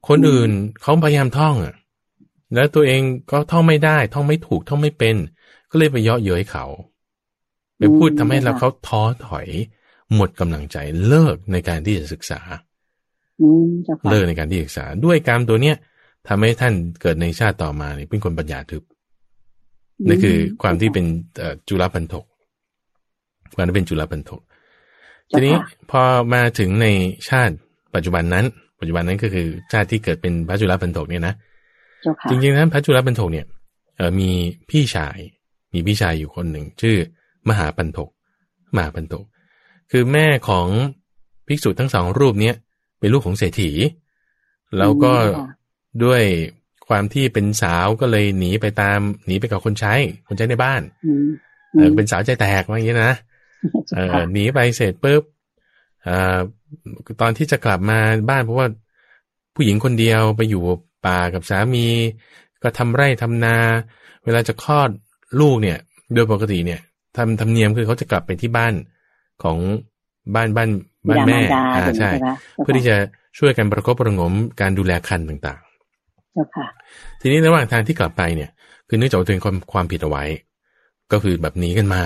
[0.08, 0.50] คนอื่น
[0.82, 1.76] เขาพยายามท่องอะ
[2.56, 3.02] แล้วตัวเอง
[3.32, 5.16] ก็ท่องไม่ได้ ท่องไม่ถูกท่องไม่เป็น
[5.70, 6.66] ก็เลยไปเยาะเย้ยเขา
[7.80, 9.48] ไปพูดทำให้เราเขาท้อถอย
[10.16, 12.40] หมดกำลังใจเลิกในการที่จะศึกษา
[13.42, 15.76] อืมเจ้าค่ะเลิกในการที่ศึกษา ด้วยกรรมตัวเนี้ย
[16.28, 18.84] ทำให้ท่านเกิดในชาติต่อมาเนี่ยเป็นคนปัญญาทึบ
[20.08, 21.06] นั่นคือความที่เป็น
[21.38, 22.26] เอ่อจุลปันถก
[23.56, 24.42] ความที่เป็นจุลปันถก
[25.32, 25.56] ทีนี้
[25.92, 26.02] พอ
[26.34, 26.88] มาถึงใน
[27.30, 27.56] ชาติ
[27.96, 28.46] ปัจจุบันนั้น
[28.80, 31.34] ปัจจุบันนั้นก็คือชาติที่เกิดเป็นพระจุลปันถกเนี่ยนะ
[32.02, 33.46] เจ้าค่ะจริงๆนั้นพระจุลปันถกเนี่ย
[33.98, 34.30] เออมี
[34.70, 35.18] พี่ชาย
[35.74, 36.98] มีพี่ชายอยู่คนหนึ่ง ชื่อ
[37.50, 38.10] มหาปันถก
[38.76, 39.26] มหาปันถก
[39.92, 40.68] คือแม่ของ
[41.48, 42.56] ภิกษุทั้งสองรูปเนี้ย
[43.00, 43.72] เป็นลูกของเศรษฐี
[44.78, 45.48] แล้วก็อืมค่ะ
[46.04, 46.24] ด้วย
[46.88, 49.94] ความที่เป็นสาวก็เลยหนีไปตามหนีไปกับคนใช้
[50.28, 51.28] คนใช้ในบ้านอืม
[51.72, 53.14] เออเป็นสาวใจแตกว่าอย่างนี้นะ
[53.94, 55.24] เอเจ้าอค่ะหนีไปเสร็จปุ๊บ
[56.04, 56.38] เอ่อ
[57.22, 58.68] ตอนที่จะกลับมาบ้านเพราะว่า
[59.56, 60.64] ผู้หญิงคนเดียวไปอยู่
[61.06, 61.88] ป่ากับสามี
[62.64, 63.58] ก็ทำไร่ทำนา
[64.26, 64.90] เวลาจะคลอด
[65.40, 65.78] ลูกเนี่ย
[66.14, 66.82] โดยปกติเนี่ย
[67.20, 68.74] ทำธรรมเนียมคือเขาจะกลับไปที่บ้าน
[69.44, 69.58] ของ
[70.36, 70.70] บ้านบ้าน
[71.08, 72.96] บ้านแม่บิดามารดาอ่าใช่ไหมคะเพื่อที่จะ
[73.40, 75.60] ช่วยกันประคบประหงมการดูแลคันต่าง
[76.34, 78.50] เจ้าค่ะๆทีนี้ระหว่างทางที่กลับไปเนี่ย
[78.88, 80.24] คือเนื่องจากว่าตัวเองความความผิดเอาไว้
[81.12, 82.04] ก็คือแบบหนีกันมา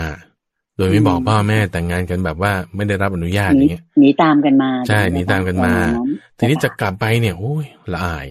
[0.77, 8.27] โดยไม่บอกอืมพ่อแม่แต่งงานกันแบบว่าไม่ได้รับอนุญาตหอนีย่างเงี้ยหนีตามกันมา ใช่หนีตามกันมาประณทีนี้จะกลับไปเนี่ยโอ้ยละอาย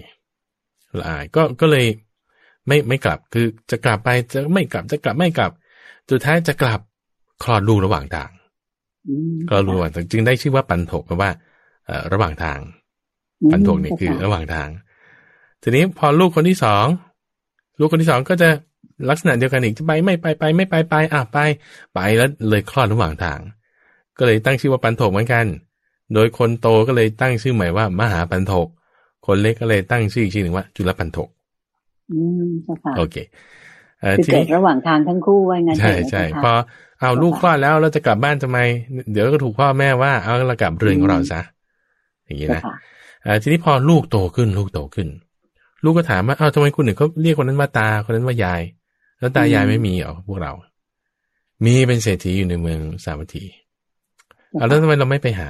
[0.99, 1.87] ละอายก็ก็เลย
[2.67, 5.51] ไม่ไม่กลับคือจะกลับไปจะไม่กลับจะกลับไม่กลับ
[6.11, 6.81] สุดท้ายจะกลับ
[7.43, 8.31] คลอดลูกระหว่างทาง
[9.07, 11.31] อืมคลอดลูกระหว่างทางจึงได้ชื่อว่าปันถกแปลว่า
[11.87, 12.59] เอ่อระหว่างทาง
[13.51, 14.69] ปันถกเนี่ยคือระหว่างทาง
[15.63, 16.87] ทีนี้พอลูกคนที่สอง
[17.81, 18.49] ลูกคนที่สองก็จะ
[19.11, 21.39] ลักษณะเดียวกันอีกจะไปไม่ไปไปไม่ไปไปอะไป
[21.95, 23.41] ไปแล้วเลยคลอดระหว่างทาง
[24.19, 25.47] ก็เลยตั้งชื่อว่าปันถกเหมือนกัน
[26.15, 28.69] โดยคนโตก็เลยตั้งชื่อใหม่ว่ามหาปันถก
[29.27, 31.29] คนเล็กก็เลยตั้งชื่ออีกชื่อหนึ่งว่า จุลปันถก
[32.09, 33.27] อืมเจ้าค่ะโอเคเอ่อ
[34.19, 36.65] คือทีเกิดนี้ระหว่างทางทั้งคู่ว่างั้นใช่เถอะใช่เจ้าพอค่ะ
[37.01, 38.59] เอาลูกคลอดแล้วเราจะกลับบ้านทำไม
[39.13, 41.41] เดี๋ยวก็ถูกพ่อแม่ว่าเอาเรากลับเรือนของเราซะ
[42.25, 42.75] อย่างนี้เจ้านะค่ะ
[43.23, 45.09] เอ่อทีนี้พอลูกโตขึ้นลูกโตขึ้น
[45.85, 48.63] ลูกก็ถามว่าอ้าวทำไมคุณถึงเขาเรียกคนนั้นว่าตาคนนั้นว่ายาย
[49.19, 50.53] แล้วตายายไม่มีเหรอพวกเรา
[51.65, 53.45] มีเป็นเศรษฐีอยู่ในเมืองสาวัตถี
[54.53, 55.49] เอาแล้วทำไมเราไม่ไปหา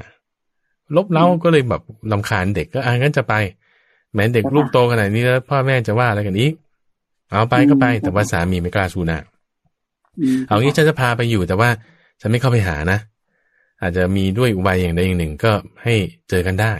[0.96, 3.34] ลบเล้าก็เลยแบบลำคาญเด็กก็อ่างั้นจะไป
[4.14, 6.52] แม้เด็กลูกโตขนาดนี้แล้วพ่อแม่จะว่าอะไรกันอีก
[7.32, 9.24] เอาไปก็ไป แต่ว่าสามีไม่กล้าสู้หน้าม
[10.46, 11.70] เอางี้ฉันจะพาไปอยู่แต่ว่า
[12.20, 12.98] ฉันไม่เข้าไปหานะ
[13.82, 15.94] อาจจะมีด้วยอุบายอย่างใดอย่างหนึ่งก็ให้
[16.30, 16.74] เจอกันได้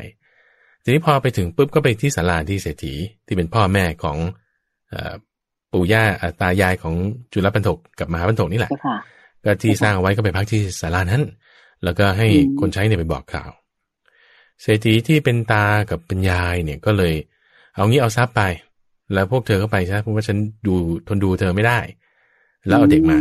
[0.82, 2.94] ทีนี้พอไปถึงปุ๊บก็ไปที่ศาลาที่เศรษฐี
[3.26, 4.16] ที่เป็นพ่อแม่ของ
[4.90, 5.14] เออ
[5.72, 6.94] ปู่ย่าอ่าตายายของ
[7.32, 8.96] จุลปันถกกับมหาปันถกนี่แหละเจ้าค่ะ
[9.44, 11.22] ก็ที่สร้างเอาไว้ก็ไปพักที่ศาลานั้น
[11.84, 13.50] แล้วก็ให้อืมคนใช้เนี่ยไปบอกข่าว
[14.62, 17.14] เศรษฐีที่เป็นตากับเป็นยายเนี่ยก็เลย
[17.74, 18.42] เอางี้เอาทรัพย์ไป
[19.14, 20.36] แล้วพวกเธอก็ไปใช่เพราะว่าฉัน
[20.66, 20.74] ดู
[21.08, 21.78] ทนดูเธอไม่ได้
[22.66, 23.18] แล้วเอาเด็กมา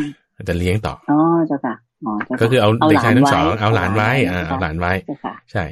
[0.50, 5.64] จะเลี้ยงต่ออ๋อเจ้าค่ะอ๋อเจ้าค่ะก็คือเอาเด็กชายทั้งสองไว้เอาหลานไว้อ่าเอาหลานไว้เจ้าค่ะใช่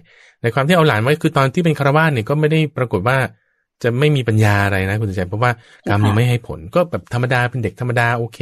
[0.41, 3.17] ในความที่เอาหลานไว้คือตอนที่เป็นคารวาสเนี่ยก็ไม่ได้ปรากฏว่า
[3.83, 5.51] จะไม่มีปัญญาอะไรนะคุณใจเพราะว่า
[5.89, 8.39] กรรมยังไม่ให้ผล ก็แบบธรรมดาเป็นเด็กธรรมดาโอเค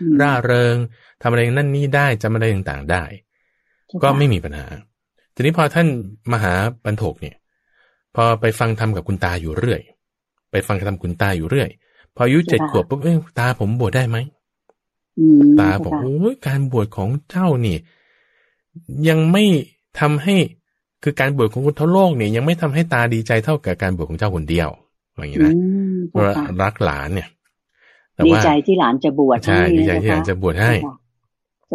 [0.00, 0.76] อืมร่าเริง
[1.22, 3.04] ทำอะไรนั่นนี่ได้จำอะไรต่างๆได้
[4.02, 4.66] ก็ไม่มีปัญหา
[5.34, 5.86] ทีนี้พอท่าน
[6.32, 6.52] มหา
[6.84, 7.36] ปันโถกเนี่ย
[8.14, 9.80] พอไปฟังธรรมกับคุณตาอยู่เรื่อย
[10.50, 11.68] ไปฟังธรรมคุณตาอยู่เรื่อย
[12.14, 14.16] พออายุเจ็ดขวบปุ๊บเอ้ยตาผมบวชได้ไหม
[15.18, 17.76] อืมตาบอกโอ้ยการบวชของเจ้านี่
[19.08, 19.44] ยังไม่
[20.00, 20.36] ทำให้
[21.02, 24.68] คือการบวชของคนทั้งโลกเนี่ยยังไม่ทำให้ตาดีใจเท่ากับการบวชของเจ้าคนเดียว
[25.16, 25.54] อย่างนี้อืนะ
[25.94, 27.28] มเพราะเจ้าค่ะรักหลานเนี่ย
[28.14, 30.94] แต่ดีว่าใจที่หลานจะบวชใช่ห้ดีใจที่หลานจะบวชให้จ้าค่ะ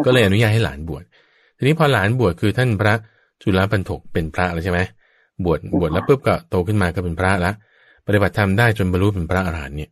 [0.06, 1.04] ก็เลยอนุญาตให้หลานบวช
[1.58, 2.94] ทีนี้พอหลานบวชคือท่านพระ
[3.42, 4.80] จุลปันถกเป็นพระแล้วใช่ไหม
[5.46, 7.52] บวชบวชแล้วปุ๊บก็โตขึ้นมาก็เป็นพระละ
[8.08, 9.92] ปฏิบัติธรรมได้จนบรรลุเป็นพระอรหันต์เนี่ย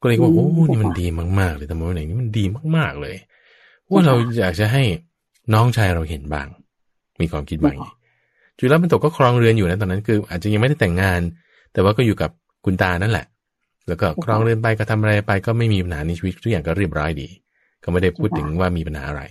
[0.00, 1.06] ก็เลยว่าโอ้นี่มันดี
[1.40, 2.44] มากๆเลยธรรมะวินัยนี่มันดี
[2.76, 3.16] มากๆเลย
[3.90, 4.82] ว่าเราอยากจะให้
[5.54, 6.48] น้องชายเราเห็นบ้าง
[7.20, 7.76] มีความคิดบ้าง
[8.58, 11.20] จุลปันถกก็ครองเรือนอยู่นะตอนนั้นคือ อาจจะยังไม่ได้แต่งงาน
[11.72, 12.30] แต่ว่าก็อยู่กับ
[12.64, 13.26] คุณตานั่นแหละ
[13.88, 17.28] แล้วก็ครองเรือนไปก็ทำอะไรไป ก็ไม่มีปัญหาในชีวิตทุกอย่างก็เรียบร้อยดี
[17.82, 19.22] ก็ไม่ได้พูดถึงว่ามีปัญหาอะไร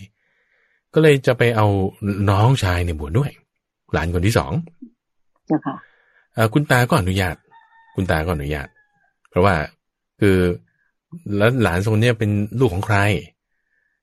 [0.94, 1.68] ก็เลยจะไปเอา
[2.30, 3.32] น้องชายในยบวชด้วย
[3.94, 4.52] หลานคนที่สอง
[5.48, 5.76] เจ้าค่ะ
[6.34, 7.36] เอ่อคุณตาก็อนุญาต
[7.96, 8.68] คุณตาก็อนุญาต
[9.30, 9.56] เพราะว่า
[10.20, 10.38] คือ
[11.38, 12.98] แล้วหลานทรงเนี้ยเป็นลูกของใคร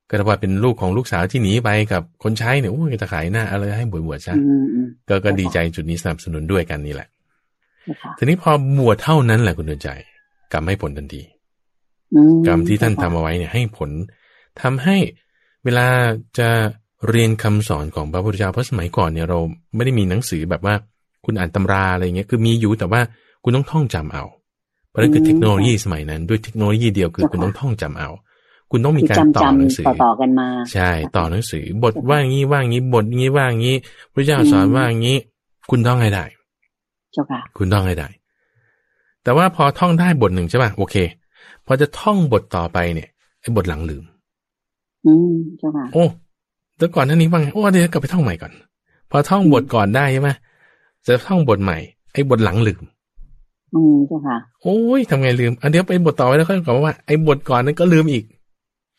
[0.09, 7.09] ก็ถ้าว่าเป็นลูกของลูกสาวที่หนีไปกับคนใช้เนี่ยโอ้ยจะขายหน้าอะไรให้บวชบวชซะอืมอืมก็ก็ดีใจจุดนี้สนับสนุนด้วยกันนี่แหละ
[7.83, 9.91] เจ้าค่ะทีนี้พอบวชเท่านั้นแหละคุณเดินใจ
[10.53, 11.23] กรรมให้ผลทันที
[12.15, 13.91] อืมกรรมที่ท่านทำเอาไว้เนี่ยให้ผล
[14.63, 14.97] ทำให้
[15.65, 15.87] เวลา
[16.39, 16.49] จะ
[17.09, 19.39] เรียนคำสอนของพระพุทธเจ้าเพราะสมัยก่อนเนี่ยเรา
[19.75, 20.75] ไม่ได้มีหนังสือแบบว่า
[21.25, 23.01] คุณอ่านตำราอะไรเงี้ยคือมีอยู่แต่ว่า
[23.43, 24.25] คุณต้องท่องจำเอา
[24.89, 28.11] เพราะนั่นคือเทคโนโลยีสมัยนั้น ด้วยเทคโนโลยีเดียวคือคุณต้องท่องจำเอา
[28.71, 33.77] คุณต้องมีคือการจำต่อหนังสืจำอต่อต่อๆกันมา ใช่ ต่อหนังสือบทว่างี้ว่างี้บทงี้ว่างี้
[34.13, 35.17] พระเจ้าสอนว่างี้
[35.71, 36.25] คุณต้องให้ได้
[37.13, 38.09] เจ้าค่ะคุณท่องให้ได้
[39.23, 40.97] แต่ว่าพอท่องได้บทหนึ่งใช่ป่ะโอเค
[41.67, 43.09] พอจะท่องบทต่อไปเนี่ย
[43.41, 44.05] ไอ้บทหลังลืม
[45.07, 46.05] อืมเจ้าค่ะโอ้
[46.77, 48.53] แต่ก่อนหน้านี้ว่าไงโอ้เดี๋ยวกลับไปท่องใหม่ก่อน
[49.11, 50.31] พอท่องบทก่อนได้ใช่ไหม
[51.07, 51.79] จะท่องบทใหม่
[52.13, 52.83] ไอ้บทหลังลืม
[53.75, 58.25] อืมเจ้าค่ะโอ้ยทำไงลืม อันเดี๋ยวไปบทต่อไปแล้วค่อยกลับมาว่าไอ้บทก่อนนั้นก็ลืมอีก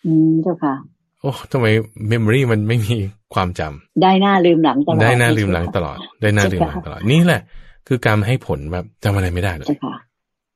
[0.06, 0.74] อืมเจ้าค่ะ
[1.22, 1.66] โอ้ทำไม
[2.08, 2.96] memory มันไม่มี
[3.34, 7.42] ความจำได้หน้าลืมหลังตลอดได้หน้าลืมหลังตลอด ได้หน้าลืมหลังตลอดนี่แหละ
[7.88, 9.96] คือการให้ผลแบบจำอะไรไม่ได้เลยเจ้าค่ะ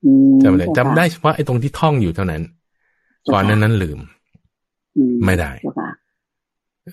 [0.04, 2.42] อืมจำอะไรเจ้าจำค่ะได้เฉพาะไอ้ตรงที่ท่องอยู่เท่านั้น
[3.32, 3.98] ก่อนนั้นนั้นลืม
[4.96, 5.90] อืไม่ได้เจ้าค่ะ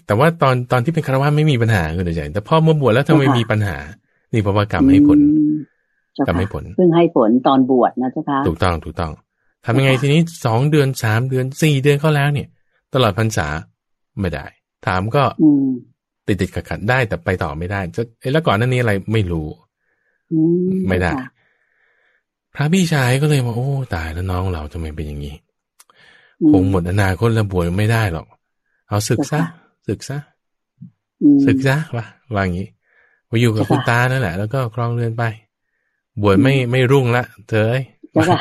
[0.05, 3.77] แต่ว่าตอนตอนที่เป็นคารวะไม่มีปัญหาคุณเดชใจแต่พอมาบวชแล้วทำไมเจ้าค่ะมีปัญหา
[4.33, 5.19] นี่เพราะว่ากรรมให้ผล
[6.17, 9.11] อืมเจ้ากรรมค่ะให้ผลเพิ่งให้ผลตอนบวชนะเจ้าค่ะถูกต้องถูกต้อง
[9.65, 12.47] ทำยังไงค่ะทีนี้สองเดือนสามเดือนสี่เดือนเข้าแล้วเนี่ย
[12.93, 13.47] ตลอดพรรษา
[14.19, 14.45] ไม่ได้
[14.85, 15.65] ถามก็อืม
[16.27, 19.47] ติดติดขัดขัดๆได้แต่ไปต่อไม่ได้จะเอ๊ะแล้วก่อนหน้านี้อะไรไม่รู้
[20.31, 21.29] อืมไม่ได้เจ้าค่ะ
[22.55, 25.35] พระพี่ชายก็เลยบอกโอ้ตายแล้วน้องเราทำไมเป็นอย่างนี้
[26.41, 28.27] อืคงหมดอนาคตแล้วบวชไม่ได้หรอก
[28.89, 29.43] เอาศึกซะเจ้าค่ะ
[29.87, 30.17] ศึกซะ
[31.23, 32.67] อืมศึกซะวะว่าอย่างนี้
[33.27, 35.23] ไปอยู่กับเจ้าค่ะคุณตานั่นแหละ แล้วก็ครองเรือนไป
[36.21, 38.39] บวชไม่ไม่รุ่งละเธอเอ้ยเจ้าค่ะ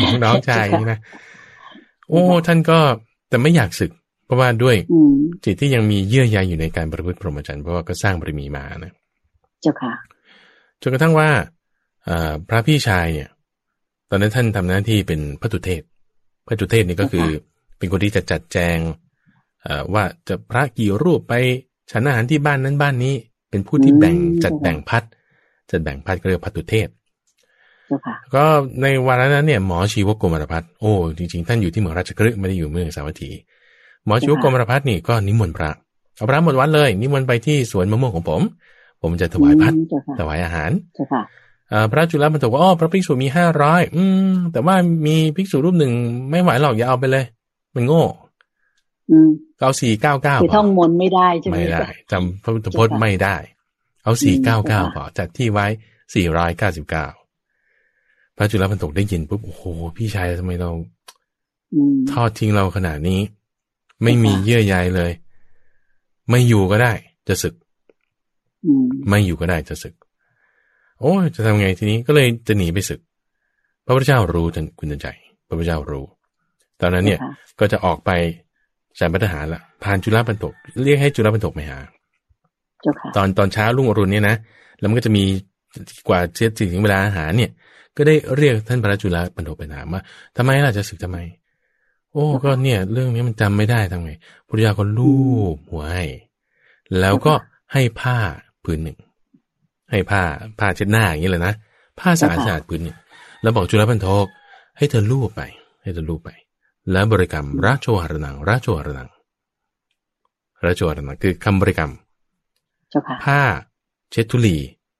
[0.00, 1.00] บอกน้องชายอย่างนี้นะ
[2.08, 2.78] โอ้ ท่านก็
[3.28, 3.90] แต่ไม่อยากศึก
[4.24, 8.92] เพราะว่าด้วยอืมจิตที่ยังมีเยื่อใยอยู่ในการประพฤติพรหมจรรย์เพราะว่าก็สร้างบารมีมานะ
[9.62, 9.92] เจ้าค่ะ
[10.82, 11.28] จนกระทั่งว่า
[12.04, 13.28] เอ่อพระพี่ชายเนี่ย
[14.10, 15.82] ตอนนั้นท่านทำหน้าที่เป็นพระตุเทศ
[16.46, 17.26] พระตุเทศนี่ก็คือ
[17.78, 18.78] เป็นคนที่จะจัดแจง
[19.62, 21.34] เอ่อว่าจะพระกี่รูปไป
[21.90, 23.14] ฉันอาหารที่บ้านนั้นบ้านนี้
[23.50, 25.04] เป็นผู้ที่แบ่งอืมจัดแบ่งพัด
[25.70, 26.97] จัดแบ่งพัดก็เรียกว่าพระตุเทศเจ้าค่ะ
[28.34, 28.44] ก็
[28.82, 33.30] ในวาระนั้นเนี่ยหมอชีวโกมารพัฒน์โอ้จริงๆท่านอยู่ที่เมืองราชกฤห์ไม่ได้อยู่เมืองสาวัตถี
[34.06, 35.70] หมอชีวโกมารพัฒน์นี่ก็นิมนต์พระ
[36.16, 38.42] เอาพระหมดวัดเลย นิมนต์ไปที่สวนมะม่วงของผม
[39.02, 41.22] ผมจะถวายพัดอืมเจ้าค่ะถวายอาหารเจ้าค่ะ
[41.70, 44.74] เอ่อพระจุลปันถกว่าอ๋อพระภิกษุมีห้าร้อยอืม แต่ว่า
[45.06, 45.92] มีภิกษุรูปหนึ่ง
[46.30, 47.24] ไม่ไหวหรอกอย่าเอาไปเลย
[47.74, 48.04] มันโง่
[49.10, 53.36] อืมก็เอาสี่เก้าเก้าคือท่องมนต์ไม่ได้ใช่ไหมไม่ได้จำพระพุทธพจน์เจ้าค่ะไม่ได้
[54.04, 55.66] เอาสี่เก้าเก้าเจ้าพอค่ะจัดที่ไว้
[56.14, 57.06] สี่ร้อยเก้าสิบเก้า
[58.38, 59.62] พระจุลปันถกได้ยินปุ๊บโอ้โห
[59.96, 60.70] พี่ชายทำไมเรา
[61.74, 63.20] อืมทอดทิ้งเราขนาดนี้
[64.02, 65.12] ไม่มีเจ้าค่ะเยื่อใยเลย
[66.30, 66.92] ไม่อยู่ก็ได้
[67.28, 67.54] จะศึก
[68.66, 69.94] อืมไม่อยู่ก็ได้จะศึก
[71.00, 73.00] โอ้ยจะทำไงทีนี้ก็เลยจะหนีไปศึก
[73.84, 75.06] พระพุทธเจ้ารู้ท่านคุณใจ
[75.46, 76.04] พระพุทธเจ้ารู้
[76.80, 78.10] ตอนนั้นเนี่ยจ้าค่ะก็จะออกไป
[78.98, 81.78] ฉันพัฒหารละผ่านจุฬาบรรทกเรียกให้จุฬาบรรทกไปหา
[82.82, 84.36] เจ้าค่ะตอนตอนเช้ารุ่งอรุณเนี่ยนะ
[84.78, 85.24] แล้วมันก็จะมี
[86.08, 87.50] กว่าเช็ดถึงเวลาอาหารเนี่ย
[87.98, 90.02] ก็ได้เรียกท่านพระจุลบรรทกไปถามว่า
[90.36, 91.18] ทำไมล่ะจะศึกทำไม
[92.12, 94.12] โอ้ก็เนี่ย เรื่องนี้มันจำไม่ได้ทำไง
[94.46, 95.16] พุทธเจ้าก็ลู
[95.54, 96.04] บหัวให้
[97.00, 97.34] แล้วก็
[97.72, 98.18] ให้ผ้า
[98.64, 98.98] ผืนหนึ่ง
[99.90, 100.22] ให้ผ้า
[100.58, 101.54] ผ้าเช็ดหน้าอย่างนี้เลยนะ
[102.00, 102.96] ผ้าสะอาดสะอาดผืนหนึ่ง
[103.42, 104.26] แล้วบอกจุลบรรทก
[104.78, 105.42] ให้เธอลูบไป
[105.82, 106.30] ให้เธอลูบไป
[106.92, 109.08] แล้วบริกรรมราชโชหรนังราชโชหรนัง
[110.64, 111.90] ราชโชหรนังคือคำบริกรรม
[112.90, 113.40] เจ้าค่ะผ้า
[114.10, 114.56] เช็ดทุลี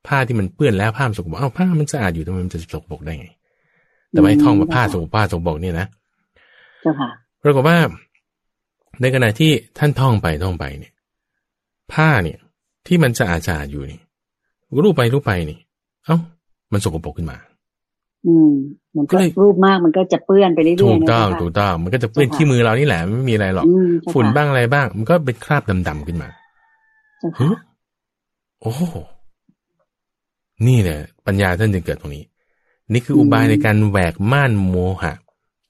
[0.07, 3.29] ผ้าที่มันเปื้อนแล้วผ้ามันสกปรกเอ้าผ้ามันสะอาดอยู่ทำไมมันจะสกปรกได้ไง
[4.11, 5.87] แต่ไม่ท่องว่าผ้าสกปรกผ้าสกปรกเนี่ยนะ
[6.83, 7.11] เจ้าค่ะ
[7.43, 7.79] ปรากฏว่า
[9.01, 10.93] ในขณะที่ท่านท่องไปท่องไปเนี่ย
[11.93, 12.39] ผ้าเนี่ย
[12.87, 14.01] ที่มันสะอาดสะอาดอยู่นี่
[14.85, 15.59] รูปไปรูปไปนี่
[16.05, 16.17] เอ้า
[16.73, 17.37] มันสกปรกขึ้นมา
[18.27, 18.53] อืม
[18.97, 26.29] มันก็ก็เลยรูปมากมันก็จะเปื้อนไปเรื่อยๆถูกต้องนะเจ้าค่ะถูกต้องมันก็จะเปื้อนที่มือเรานี่แหละไม่มีอะไรหรอกอืมเจ้าค่ะฝุ่นบ้างอะไรบ้าง มันก็เป็นคราบดำๆขึ้นมา
[27.21, 27.61] เจ้าฮึค่ะ
[28.63, 28.83] โอ้โห
[30.67, 32.25] นี่แหละปัญญาท่านจึงเกิดตรงนี้
[32.93, 35.13] นี่คืออุบายในการแหวกม่านโมหะ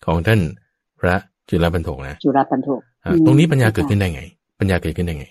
[0.07, 0.41] ของท่าน
[1.01, 1.17] พระ
[1.49, 2.69] จุลปันโทนะจุฬาปันโท
[3.05, 4.23] อะตรงนี้ปัญญาเกิดขึ้นได้ไง
[4.59, 5.27] ปัญญาเกิดขึ้นได้ไง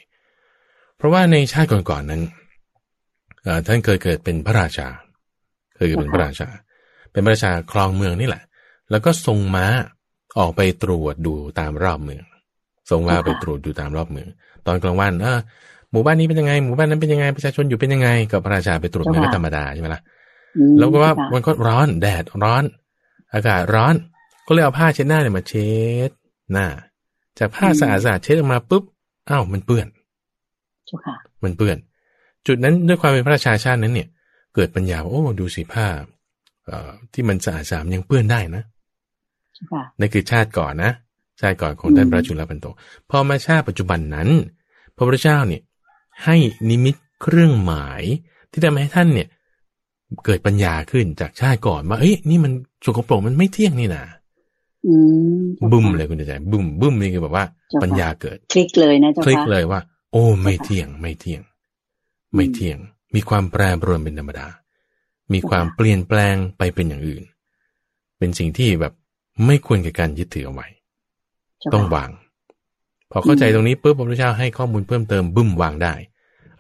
[0.98, 2.22] เพราะว่าในชาติก่อนๆนั้น
[3.44, 4.88] เอ่อท่านเคยเกิดเป็นพระราชา
[5.76, 6.48] เคยเกิดเป็นพระราชา
[7.12, 8.44] เป็นพระราชาครองเมืองนี่แหละ
[8.92, 9.66] แล้วก็ทรงม้า
[10.40, 12.24] ออกไปตรวจดูตามรอบเมือง
[12.90, 14.28] ทรงม้าไปตรวจดูตามรอบเมือง
[14.68, 15.40] ตอนกลางวันเออ
[15.92, 20.02] หมู่บ้านนี้เป็นยังไงหมู่บ้านนั้นเป็นยังไงประชาชนอยู่เป็นยังไงกับพระราชาไปตรวจเมืองก็ธรรมดาใช่ไหมล่ะ
[20.58, 22.64] อืมแล้วก็ว่าเจ้ค่ะมันก็ร้อนแดดร้อน
[23.34, 23.94] อากาศร้อน
[24.48, 25.70] ก็เลยเอาผ้าเช็ดหน้าเนี่ยมาเช็
[26.08, 26.12] ด
[26.52, 26.68] หน้า
[27.40, 28.84] จากผ้าสะอาดสะอาดเช็ดออกมาปุ๊บ
[29.30, 29.88] อ้าวมันเปื้อน
[30.86, 31.78] เจ้าค่ะมันเปื้อน
[32.48, 34.08] จุดนั้นด้วยความเป็นพระราชาชาตินั้นเนี่ย
[34.56, 35.88] เกิดปัญญาว่าโอ้ดูสิผ้า
[36.66, 38.64] เอ่อที่มันสะอาดสะอาดยังเปื้อนได้นะ
[39.54, 40.92] เจ้าค่ะนั่นคือชาติก่อนนะ
[41.42, 42.66] ชาติก่อนของท่านพระจุลปันโต
[43.10, 44.30] พอมาชาติปัจจุบันนั้น
[44.96, 45.62] พระพุทธเจ้าเนี่ย
[46.26, 46.36] ให้
[46.70, 48.04] นิมิตเครื่องหมาย
[48.52, 49.28] ที่ทำให้ท่านเนี่ย
[50.26, 52.52] เกิดปัญญาขึ้นจากชาติก่อนว่าเอ้ยนี่มัน
[52.86, 54.04] สกปรกมันไม่เที่ยงนี่นะ
[54.88, 54.94] อื
[55.38, 59.80] มจ้าค่ะบึ้มเลยคุณใจบึ้มบึ้มนี่คือแบบว่าเจ้าค่ะปัญญาเกิด คลิกเลยนะเจ้าคลิกค่ะเลยว่า
[60.12, 61.42] โอ้ไม่เที่ยง ไม่เที่ยง
[62.36, 62.78] ไม่เที่ยง
[63.16, 64.48] มีความแปรปรวนเป็นธรรมดา
[65.34, 67.24] มีความเปลี่ยนแปลงไปเป็นอย่างอื่น
[68.18, 68.94] เป็นสิ่งที่แบบ
[69.46, 70.68] ไม่ควรแก่การยึดถือเอาไว้
[71.60, 72.10] เจ้าค่ะต้องวาง
[73.12, 75.94] พอเข้าใจอืมตรงนี้ปุ๊บพระพุทธเจ้าให้ข้อมูลเพิ่มเติมบึ้มวางได้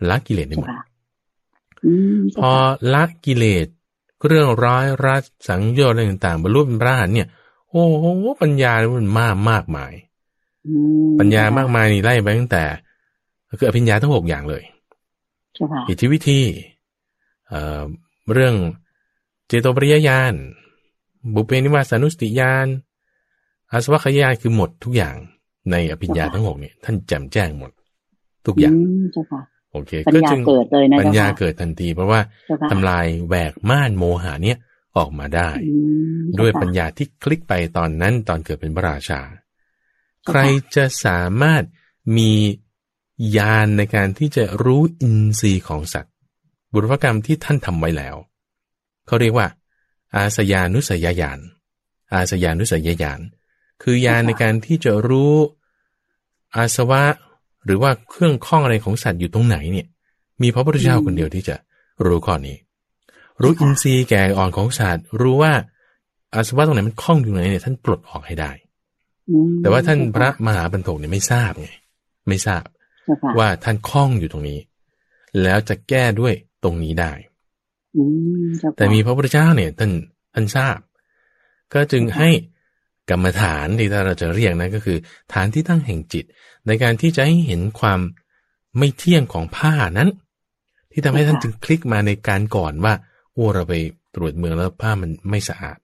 [0.10, 0.84] ละกิเลสได้เจ้าหมดค่ะ
[1.86, 2.52] อืมพอ
[2.94, 3.68] ละกิเลส
[4.28, 7.28] เรื่องร้ายรัดสังโยชน์อะไรต่างๆบรรลุเป็นพระอรหันต์เนี่ย
[7.70, 8.06] โอ้โห
[8.42, 9.94] ปัญญามันมากมากมาย
[10.68, 10.74] อื
[11.08, 12.64] มปัญญามากมายนี่ไล่ไปตั้งแต่
[13.60, 14.64] คืออภิญญาทั้งหกอย่างเลย
[15.54, 16.42] เจ้าค่ะอิทธิวิธี
[17.48, 17.84] เอ่อ
[18.34, 18.56] เรื่อง
[19.48, 20.34] เจโตปริยญาณ
[21.34, 22.68] บุพเพนิวาสานุสติญาณ
[23.72, 25.16] อาสวัคยานคือหมดทุกอย่าง
[25.72, 27.72] ในอภิญญาทั้งหกเนี่ยท่านแจ่มแจ้งหมด
[28.46, 34.58] ทุกอย่างมเจ้าค่ะโอเคปัญญาจึงเกิดเลยนะปัญญาเจ้าค่ะเกิดทันที เพราะว่าเจ้าค่ะทำลายแหวกม่านโมหะเนี่ย
[34.98, 35.74] ออกมาได้อื
[36.20, 39.42] มด้วยเจ้าค่ะปัญญาที่คลิกไปตอนนั้นตอนเกิดเป็นพระราชาค่ะ
[40.28, 40.40] ใคร
[40.76, 41.64] จะสามารถ
[42.18, 42.32] มี
[43.38, 46.14] ญาณในการที่จะรู้อินทรีย์ของสัตว์
[46.74, 48.16] บุรพกรรมที่ท่านทำไว้แล้ว
[49.08, 49.48] เขาเรียกว่า
[50.16, 51.40] อาสยานุสยญาณ
[52.14, 53.20] อาสยานุสยญาณ
[53.84, 55.34] คือญาณในการที่จะรู้
[56.56, 57.04] อาสวะ
[57.66, 59.88] หรือว่าเครื่องข้องอะไรของสัตว์อยู่ตรงไหนเนี่ย
[60.42, 61.56] มีพระพุทธเจ้าคนเดียวที่จะ
[62.06, 62.58] รู้ข้อนี้
[63.42, 65.54] รู้อินทรีย์แก่อ่อนของสัตว์รู้ว่า
[66.34, 68.52] อาสวะตรงไหนมันคล้องอยู่ไหนเนี่ยท่านปลดออกให้ได้
[69.30, 71.70] อืมแต่ว่าท่านพระมหาบรรทกเนี่ยไม่ทราบไง
[72.28, 72.64] ไม่ทราบ
[73.04, 74.60] เจ้าค่ะว่าท่านคล้องอยู่ตรงนี้
[75.42, 77.12] แล้วจะแก้ด้วยตรงนี้ได้
[77.98, 78.04] อื
[78.44, 79.92] มเจ้าค่ะแต่มีพระพุทธเจ้าเนี่ยท่าน
[80.34, 80.78] ท่านทราบ
[81.74, 82.30] ก็จึงให้
[83.10, 84.98] กรรมฐานที่ถ้าเราจะเรียกนะก็คือ
[85.34, 86.26] ฐานที่ตั้งแห่งจิต
[86.68, 88.00] ในการที่จะให้เห็นความ
[88.78, 90.10] ไม่เที่ยงของผ้านั้น
[90.92, 92.94] ที่ทำให้ท่านจึงคลิกมาในการก่อนว่า
[93.34, 93.74] โอ้เราไป
[94.16, 95.78] ตรวจเมืองแล้วผ้ามันไม่สะอาด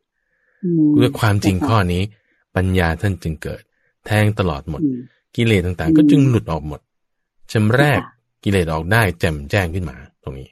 [0.63, 2.03] อืมด้วยความจริงข้อนี้
[2.55, 3.61] ปัญญาท่านจึงเกิด
[4.05, 4.99] แทงตลอดหมดอืม
[5.35, 6.79] กิเลสต่างอืมๆก็จึงหลุดออกหมด
[7.51, 8.11] ชำแรกค่ะ
[8.43, 10.49] กิเลสออกได้แจ่มแจ้งขึ้นมาตรงนี้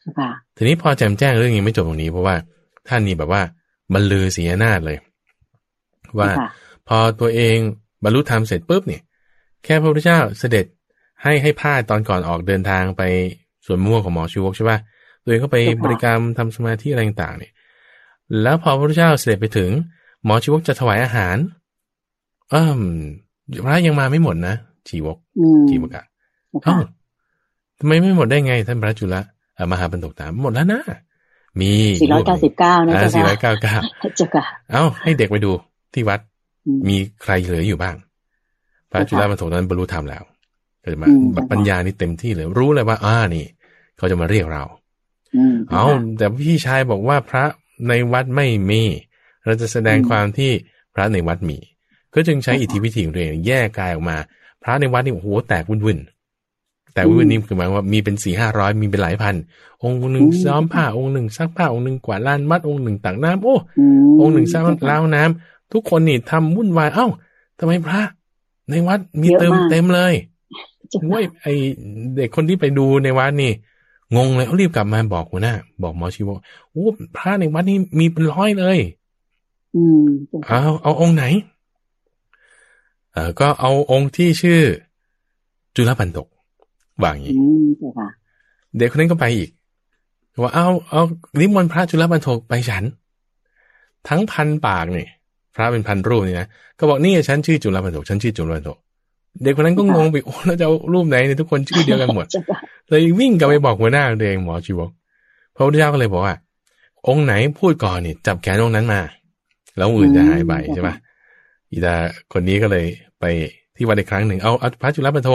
[0.00, 2.36] เจ้าค่ะทีนี้พอแจ่มแจ้งเรื่องนี้ไม่จบตรงนี้เพราะว่า
[2.88, 3.42] ท่านนี่แบบว่า
[3.94, 4.98] บรรลือเสียนาฏเลย
[6.18, 6.48] ว่าเจ้ค่ะ
[6.88, 7.56] พอตัวเอง
[8.04, 9.02] บรรลุธรรมเสร็จปุ๊บเนี่ย
[9.64, 10.66] แค่พระพุทธเจ้าเสด็จ
[11.22, 13.02] ให้ให้พาดตอนก่อนออกเดินทางไป
[13.66, 14.78] สวนม่วงของหมอชีวกใช่ป่ะ
[15.22, 17.52] ตัวเองก็ไปบริกรรมทำสมาธิอะไรต่างๆเนี่ย
[18.42, 19.70] แล้วพอพระพุทธเจ้าเสด็จไปถึง
[20.24, 21.36] หมอชีวกจะถวายอาหาร
[22.50, 22.80] เอิ่ม
[23.64, 24.54] พระยังมาไม่หมดนะ
[24.88, 26.02] ชีวกอืมชีวกะ
[26.62, 26.88] เจ้าเอ้าค่ะ
[27.78, 29.16] ทำไมไม่หมดได้ไงท่านพระจุล
[29.54, 30.80] เอ่อมหาบรรทกถามหมดแล้วนะ
[31.60, 33.76] มีสี่ร้อยเก้าสิบเก้านะอ่าเจ้าสี่ร้ค่ะอยเก้าเก้า
[34.16, 35.52] เจ้าค่ะเอ้าให้เด็กไปดู
[35.96, 36.20] ที่วัด
[36.66, 37.96] อืมมีใครเหลืออยู่บ้าง
[38.90, 40.24] พระจุลบรรทกนั้นบรรลุธรรมแล้ว
[40.82, 43.46] เกิดมาอืมแบบปัญญานี่เต็มที่เลยรู้เลยว่า อ่านี่
[43.96, 44.64] เขาจะมาเรียกเรา
[45.36, 45.84] อืมเอา
[46.18, 47.44] แต่พี่ชายบอกว่าพระ
[47.88, 48.82] ในวัดไม่มี
[49.44, 50.50] เราจะแสดงความที่
[50.94, 51.58] พระในวัดมี
[52.14, 54.16] ก็จึงใช้อิทธิวิธีของตัวเองแยกกายออกมา
[54.62, 56.16] พระในวัดนี่โอ้โหแตกวุ่นๆ
[56.94, 59.34] แต่วุ่นๆนี่คือหมายว่ามีเป็นสี่ห้าร้อยมีเป็นหลายพัน
[59.82, 63.60] องค์หนึ่งซ้อมผ้าองค์หนึ่งซักผ้าองค์หนึ่งกวาดลานวัดองค์หนึ่งตักน้ำโอ้ม
[64.20, 67.06] องค์หนึ่งสร้างเจ้าค่ะล้าวน้ำ ทุกคนนี่ทำวุ่นวายเอ้า
[67.58, 68.00] ทำไมพระ
[68.70, 70.14] ในวัดมีเยอะเติมมากเต็มเลย
[71.08, 71.46] เว้ยไอ
[72.16, 73.52] เด็กคนที่ไปดูในวัดนี่
[74.16, 76.38] งงเลยเขารีบกลับมาบอกหัวหน้าบอกหมอชีวก
[76.70, 78.78] โอ้พระในวัดนี่มีเป็นร้อยเลย
[79.74, 80.02] อืม
[80.46, 81.24] เอาเอาองค์ไหน
[83.12, 84.60] เออก็เอาองค์ที่ชื่อ
[85.76, 86.26] จุลปันตก
[87.02, 88.08] ว่าอย่างอืนี้มเจ้าค่ะ
[88.76, 89.50] เด็กคนนั้นก็ไปอีก
[90.42, 91.02] ว่าเอาเอา
[91.40, 92.84] นิมนต์พระจุลปันโทไปฉัน
[94.08, 95.06] ทั้งพันปากนี่
[95.56, 96.46] พระเป็นพันรูปนี่นะ
[96.78, 98.68] ก็บอกนี่ฉันชื่อจุลปันโทฉันชื่อจุลปันโท
[99.42, 104.90] เด็กคนนั้นก็งงไปโอ้แล้วจะเอารูปไหนเนี่ยทุกคนชื่อเดียวกันหมดเจ้าค่ะเลยวิ่งกลับไปบอกหัวหน้าตัวเองหมอชีวก
[105.54, 106.34] พระพุทธเจ้าก็เลยบอกว่า
[107.08, 109.00] องค์ไหนพูดก่อนนี่จับแขนองค์นั้นมา
[109.76, 110.94] แล้วอื่นจะหายไปใช่ปะ
[111.70, 111.94] อีตา
[112.32, 112.84] คนนี้ก็เลย
[113.20, 113.24] ไป
[113.76, 115.30] ที่วัดอีกครั้งหนึ่งเอาเอาพระจุลปันโท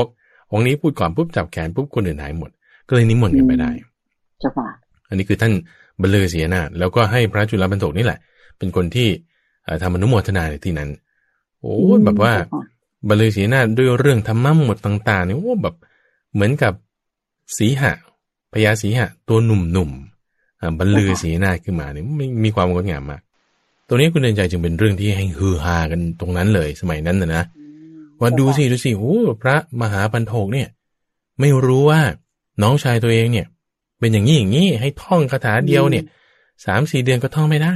[0.51, 2.49] องค์นี้พูดก่อนปุ๊บจับแขนปุ๊บคนอื่นหายหมด
[2.87, 3.71] ก็เลยนิมนต์กันไปได้
[4.39, 4.67] เจ้าค่ะ
[5.09, 5.53] อันนี้คือท่าน
[6.01, 8.19] บรรลือเสียนาถแล้วก็ให้พระจุลปันโทนี่แหละ
[8.57, 9.29] เป็นคนที่เอ่อ
[9.83, 10.89] ทำอนุโมทนาในที่นั้น
[11.61, 12.63] โอ้ยแบบว่าเจ้ค่ะ
[13.07, 15.75] บรรลือเสียนาถด้วยเรื่องธรรมะหมดต่างๆนี่โอ้แบบ
[16.33, 16.73] เหมือนกับ
[17.57, 17.93] สีหะ
[18.53, 23.21] พญาสีหะ ตัวหนุ่มๆอ่าบรรลือเสียนาถขึ้นมาเนี่ยมีมีความงดงามมาก
[23.87, 30.67] ตัวนี้คุณเดินใจจึงเป็นเรื่องที่ให้ฮือฮากันตรงนั้นเลย สมัยนั้นนะนะอืมว่าดูสิดูสิโอ้พระมหาปันโทกเนี่ย
[31.39, 32.01] ไม่รู้ว่า
[32.61, 33.47] น้องชายตัวเองเนี่ย
[33.99, 36.03] เป็นอย่างนี้อย่างนี้ให้ท่องคาถาเดียวเนี่ย
[36.65, 37.75] สามสี่เดือนก็ท่องไม่ได้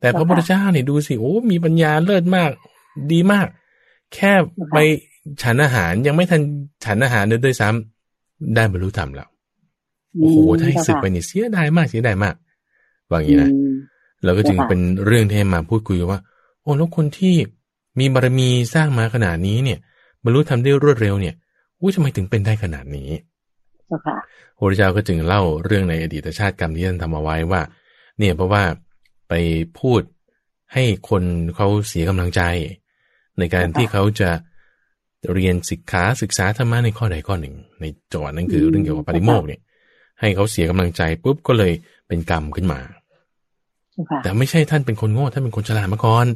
[0.00, 2.50] แต่พระพุทธเจ้าเนี่ยดูสิโอ้มีปัญญาเลิศมาก
[3.12, 3.46] ดีมาก
[4.14, 4.32] แค่
[4.72, 4.78] ไป
[5.42, 6.40] ฉันอาหารยังไม่ทัน
[6.84, 9.28] ฉันอาหารเลยด้วยซ้ำได้บรรลุธรรมแล้ว
[10.18, 12.34] โอ้โหถ้าให้ศึกไปนี่เสียดายมากเสียดายมาก
[13.10, 13.74] ว่าอย่างนี้นะอืม
[14.24, 16.20] เราก็จึงเจ้าค่ะเป็นเรื่องที่ให้มาพูดคุยว่า
[16.62, 17.34] โอ้แล้วคนที่
[17.98, 19.78] มีบารมีสร้างมาขนาดนี้เนี่ย
[20.24, 21.34] บรรลุทำได้รวดเร็วเนี่ย
[21.78, 23.10] อู้ทำไมถึงเป็นได้ขนาดนี้
[23.86, 24.16] เจ้าค่ะ
[24.56, 27.60] พระพุทธเจ้าก็จึงเล่าเรื่องในอดีตชาติกรรมที่ท่านทำเอาไว้ว่า
[28.18, 28.62] เนี่ยเพราะว่า
[29.30, 29.34] ไป
[29.80, 30.02] พูด
[30.74, 31.22] ให้คน
[31.56, 32.42] เขาเสียกำลังใจ
[33.38, 34.30] ในการที่เขาจะ
[35.32, 39.60] เรียนศึกษาศึกษาธรรมะในข้อใดข้อหนึ่ง ในจังหวะนั้นคือเรื่องเกี่ยวกับปริโมกข์เนี่ย
[40.20, 41.72] ให้เขาเสียกำลังใจปุ๊บก็เลย
[42.08, 42.80] เป็นกรรมขึ้นมา
[43.92, 46.26] เจ้าค่ะแต่ไม่ใช่ท่านเป็นคนโง่ท่านเป็นคนฉลาดมาก่อน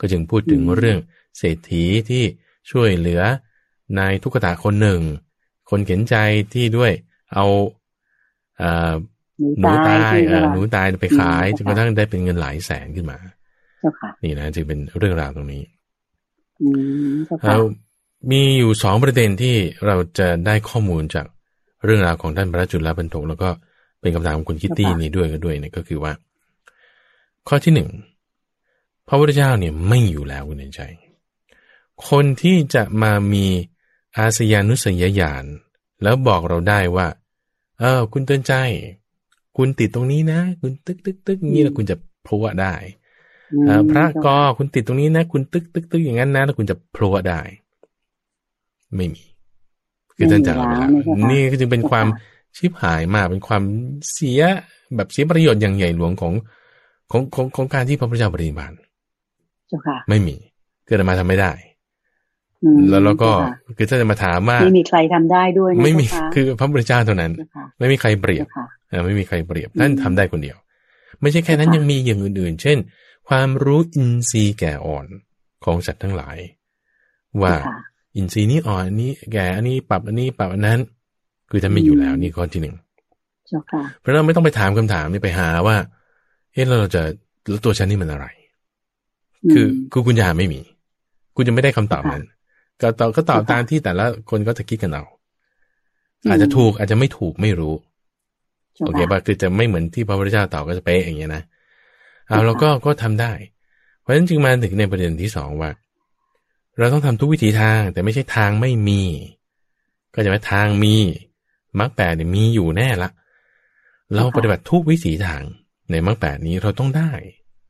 [0.00, 0.98] ก็จึงพูดถึงอืมเรื่อง
[1.38, 2.24] เศรษฐีที่
[2.70, 3.22] ช่วยเหลือ
[3.98, 5.00] นายทุกตาคนหนึ่ง
[5.70, 6.14] คนเข็นใจ
[6.54, 6.92] ที่ด้วย
[7.34, 7.46] เอา
[8.58, 8.94] เอ่อ
[9.38, 13.18] หนูหนูตายที่เอ่อว่าหนูตายไปขายอืมจนกระทั่งได้เป็นเงินหลายแสนขึ้นมา
[13.80, 15.62] เจ้าค่ะนี่นะจึงเป็นเรื่องราวตรงนี้
[16.60, 16.68] อื
[17.10, 17.62] มเจ้าค่ะแล้ว
[18.30, 21.26] มีอยู่สองประเด็นที่เราจะได้ข้อมูลจาก
[21.84, 23.48] เรื่องราวของท่านพระจุลปันทกแล้วก็
[24.00, 26.12] เป็นคำถามของคุณคิตตี้นี่ด้วยก็ด้วยเนี่ยก็คือว่า
[27.48, 27.88] ข้อที่หนึ่ง
[29.08, 30.82] พระพุทธเจ้าเนี่ยไม่อยู่แล้วคุณเห็นใจ
[32.08, 33.46] คนที่จะมามี
[34.16, 35.44] อาสยานุสยญาณ
[36.02, 37.06] แล้วบอกเราได้ว่า
[37.78, 38.52] เออคุณเตือนใจ
[39.56, 42.74] คุณติดตรงนี้นะ คุณตึกตึกตึกอย่างนี้แล้วคุณจะพลัวได้
[43.66, 47.40] เอ่อพระกอคุณติดตรงนี้นะ คุณตึกตึกตึกอย่างนั้นนะแล้วคุณจะพลัวได้
[48.96, 49.22] ไม่มี
[50.16, 50.90] คือท่านจะเอาไปแล้ว
[51.30, 52.06] นี่ก็จึงเป็นความ
[52.56, 53.62] ชิบหายมากเป็นความ
[54.12, 54.40] เสีย
[54.96, 56.32] แบบเสียประโยชน์อย่างใหญ่หลวงของ
[57.10, 58.74] ของของของการที่พระพุทธเจ้าปฏิบัติ
[59.68, 60.36] เจ้าค่ะไม่มี
[60.86, 61.52] เกิดมาทำไม่ได้
[62.64, 70.56] อืมแล้วเราก็เจ้าค่ะคือถ้าจะมาถามว่าไม่มีใครทำได้ด้วยนะไม่มีเจ้าค่ะคือพระพุทธเจ้าเท่านั้นเจ้าค่ะไม่มีใครเปรียบเจ้าค่ะเออ ไม่มีใครเปรียบท่านทำได้คนเดียว
[71.20, 72.78] ไม่ใช่แค่นั้นค่ะยังมีอย่างอื่นๆ เช่น
[73.28, 75.06] ความรู้อินทรีย์แก่อ่อน
[75.64, 76.36] ของสัตว์ทั้งหลาย
[77.42, 77.78] ว่าเจ้าค่ะ
[78.16, 80.80] อินทรีย์นี้อ่อนอันนี้แก่อันนี้ปรับอันนี้ปรับอันนั้น
[81.50, 82.74] คือท่านไม่อยู่แล้วนี่ข้อที่หนึ่ง
[83.48, 85.76] เจ้าค่ะเพราะฉะนั้นไม่ต้องไปถามคำถามนี่ไปหาว่า
[86.52, 87.02] เอ๊ะแล้วเราจะ
[87.48, 88.26] แล้วตัวฉันนี่มันอะไร
[89.52, 90.60] คือคือคุณยาไม่มี
[91.36, 92.24] คุณจะไม่ได้คำตอบนั้น
[92.80, 95.04] ก็ตอบก็ตอบค่ะตามที่แต่ละคนก็จะคิดกันเอา
[96.24, 97.95] อืมอาจจะถูกอาจจะไม่ถูกไม่รู้จ้า
[98.84, 101.42] โอเคค่ะป่ะคือจะไม่เหมือนที่พระพุทธเจ้าตอบก็จะเป๊ะอย่างเงี้ยนะ
[102.26, 103.32] เอาค่ะเราก็ก็ทำได้
[104.00, 105.70] เพราะฉะนั้นจึงมาถึงในประเด็นที่สองว่า
[106.78, 109.02] เราต้องทำทุกวิถีทาง แต่ไม่ใช่ทางไม่มี
[110.14, 110.94] ก็จะว่าทางมี
[111.78, 113.10] มรรคแปดเนี่ยมีอยู่แน่ละ
[114.14, 115.42] เราปฏิบัติทุกวิถีทาง
[115.90, 117.10] ในมรรคแปดนี้เราต้องได้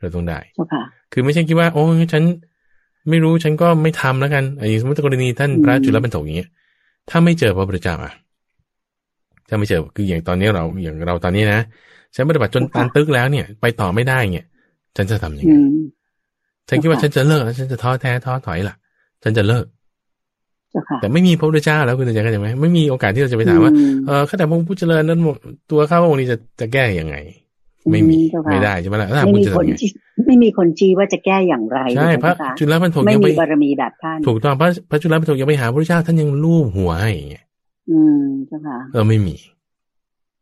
[0.01, 2.23] เราต้องได้เจ้าค่ะคือไม่ใช่คิดว่า โอ้ยฉัน
[3.09, 6.51] ไม่รู้ฉันก็ไม่ทำแล้วกันไอ้สมมติกรณีท่านอืมพระจุลปันโถอย่างเงี้ย
[7.09, 8.13] ถ้าไม่เจอพระพุทธเจ้าอะ
[9.49, 11.61] ถ้าไม่เจอคืออย่างตอนนี้เราอย่างเราตอนนี้นะ
[12.15, 14.47] ฉันปฏิบัติจนตันตึกแล้วเนี่ย ไปต่อไม่ได้เนี่ย
[14.97, 15.77] ฉันจะทำยังอืไงม
[16.69, 18.75] ฉันคิดว่าค่ะฉันจะเลิกแล้วฉันจะท้อแท้ท้อถอยล่ะ
[19.23, 19.67] ฉันจะเลิก
[20.71, 25.21] เจ้าค่ะแต่ไม่มีพระพุทธเจ้าแล้วคุณจะเข้าใจไหมไม่มีโอกาสที่เราจะไปถามว่าอืเออข้าแต่พระองค์ผู้เจริญนั้น
[25.71, 27.17] ตัวข้าพระองค์นี้จะจะแก้ยังไง
[27.93, 29.91] ไม่มีเจ้าค่ะไม่ได้ใช่ไหมล่ะถ้าไม่คุณมีจะคนทำยังไงชี้
[30.27, 37.45] ไม่มีคนชี้ว่าจะแก้อย่างไรใช่พระเจ้าค่ะจุลปันโถไม่ยังไปมีบารมีแบบท่านถูกต้องพระพระจุลปันโถยังไปหาพระพุทธเจ้าท่านยังลูบหัวให้อย่างเงี้ย
[37.91, 39.35] อืมเจ้าค่ะเออไม่มี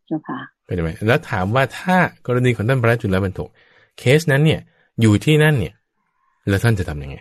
[0.07, 3.41] เจ้าค่ะเข้าใจไหมแล้วถามว่าถ้ากรณีของท่านพระจุลปันโถ
[3.99, 4.61] เคสนั้นเนี่ย
[5.01, 5.75] อยู่ที่นั่นเนี่ย
[6.49, 7.19] แล้วท่านจะทำยังไง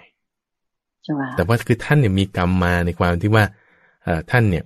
[1.03, 3.43] เจ้าค่ะแต่ว่าคือท่านเนี่ยมีกรรมมาในความที่ว่า
[4.31, 4.63] ท่านเนี่ย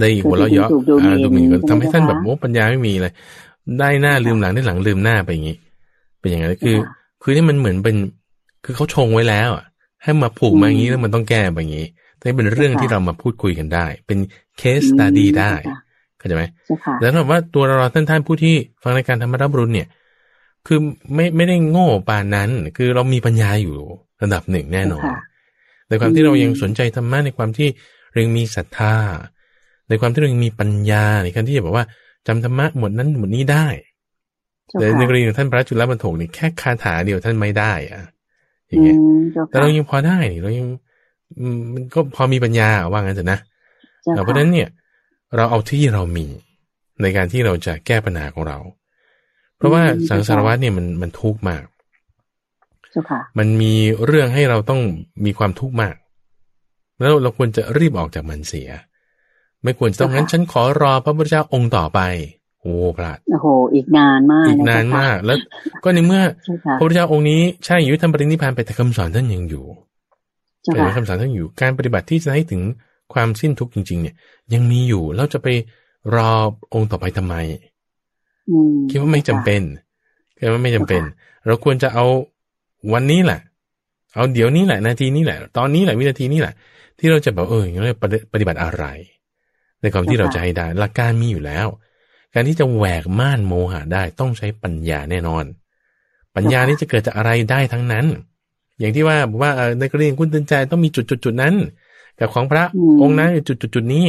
[0.00, 0.94] ได้หัวเราะเยาะดู
[1.32, 3.12] หมิ่นทำให้ท่านแบบโอ้ปัญญาไม่มีเลย
[3.78, 5.56] ได้หน้าลืมหลังได้หลังลืมหน้าไปอย่างนี้
[6.20, 6.76] เป็นอย่างนั้นคือ
[7.22, 7.96] คือนี่มันเหมือนเป็น
[8.64, 9.64] คือเขาชงไว้แล้วอะ
[10.02, 11.74] ให้มาผูกมาอย่างนี้แล้วมันต้องแก้ไปอย่าง
[12.24, 14.18] นี้แต่เป็นเรื่องที่เรามาพูดคุยกันได้ เป็น
[14.58, 15.52] เคสตัดี้ได้
[16.18, 16.44] เข้าใจไหม
[17.00, 19.88] แล้วแบบว่าตัวเราท่านท่านผู้ที่ฟังในการธรรมรับรุนเนี่ย
[20.66, 20.78] คือ
[21.14, 23.74] ไม่ไม่ได้โง่ปานนั้น คือเรามีปัญญาอยู่
[24.22, 25.04] ระดับหนึ่งแน่นอน
[25.88, 27.68] ในความที่เรายังสนใจธรรมะในความที่
[28.14, 28.94] เรงมีศรัทธา
[29.88, 31.84] ในความที่เรายังมีปัญญาในการที่จะบอกว่า
[32.26, 33.66] จำธรรมะหมดนั้นหมดนี้ได้
[34.78, 38.02] แต่ในกรณีของท่านพระจุลบรรทกนี่แค่คาถาเดียวท่านไม่ได้อะ
[38.68, 38.96] อย่างเงี้ย
[39.48, 40.66] แต่เรายังพอได้เรายัง
[41.74, 43.38] มันก็พอมีปัญญาว่างั้นเถอะนะ
[44.24, 44.68] เพราะฉะนั้นเนี่ย
[45.36, 46.26] เราเอาที่เรามี
[47.02, 48.58] ในการที่เราจะแก้ปัญหาของเรา
[49.56, 51.64] เพราะว่าสังสารวัตเนี่ยมันมันทุกข์มาก
[53.38, 53.74] มันมี
[54.06, 54.80] เรื่องให้เราต้อง
[55.24, 55.94] มีความทุกข์มาก
[57.00, 58.68] แล้วเราควรจะรีบออกจากมันเสีย
[59.62, 62.00] ไม่ควรจะต้องงั้นฉันขอรอพระพุทธเจ้าองค์ต่อไป
[62.60, 65.38] โอ้พลาดโอ้โห อีกนานมาก อีกนานมาก แล้ว
[65.84, 66.22] ก็ในเมื่อ
[66.78, 69.64] พระพุทธเจ้าองค์นี้ใช่อยู่ทำปรินิพานไปแต่คำสอนท่านยังอยู่
[70.62, 72.62] แต่คำสอนท่านอยู่การปฏิบัติที่จะให้ถึง
[73.12, 74.14] ความสิ้นทุกข์จริง ๆ เนี่ย
[74.54, 75.48] ยังมีอยู่แล้วจะไป
[76.14, 76.30] รอ
[76.74, 77.34] องค์ต่อไปทำไม
[78.90, 79.62] คิดว่าไม่จำเป็น
[80.38, 81.02] คิดว่าไม่จำเป็น
[81.46, 82.04] เราควรจะเอา
[82.92, 83.40] วันนี้แหละ
[84.14, 86.54] เอาเดี๋ยวนี้แหละนาทีนี้แหละ ตอนนี้แหละวินาทีนี้แหละ
[86.98, 87.82] ที่เราจะแบบเอออย่างนี้
[88.32, 88.84] ปฏิบัติอะไร
[89.80, 91.66] ในความที่เราจะให้ได้ หลักการมีอยู่แล้ว
[92.34, 95.44] การที่จะแหวกม่านโมหะได้ต้องใช้ปัญญาแน่นอน
[96.36, 98.06] ปัญญานี้จะเกิดจากอะไรได้ทั้งนั้น
[98.82, 101.54] อย่างที่ว่าบอกว่าในกรณีคุณตื่นใจต้องมีจุดจุดจุดนั้น
[102.18, 102.64] กับของพระ
[103.02, 104.04] องค์นั้นจุดจุดจุดนี้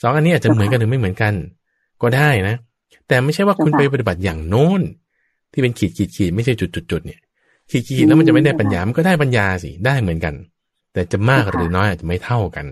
[0.00, 1.34] สองอันนี้อาจจะเหมือนกันหรือไม่เหมือนกัน
[2.02, 2.56] ก็ได้นะ
[3.08, 4.80] แต่ไม่ใช่ว่าคุณไปปฏิบัติอย่างโน้น
[5.52, 7.20] ที่เป็นขีดขีดขีดไม่ใช่จุดจุดจุดเนี่ย
[7.70, 10.34] ขีดๆแล้วมันจะไม่ได้ปัญญามันก็ได้ปัญญาสิได้เหมือนกัน
[10.92, 12.66] แต่จะมากหรือน้อยอาจจะไม่เท่ากัน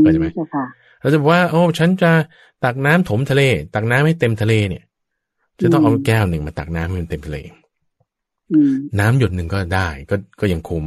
[0.00, 0.26] เข้าใจไหม
[1.00, 2.10] เราจะบอกว่า โอ้ฉันจะ
[2.64, 3.42] ตักน้ำถมทะเล
[3.74, 4.84] ตักน้ำให้เต็มทะเลเนี่ย
[5.60, 7.38] จะต้องเอาแก้วหนึ่งมาตักน้ำให้มันเต็มทะเล
[9.00, 10.84] น้ำหยดหนึ่งก็ได้ก็ก็ยังคุ้ม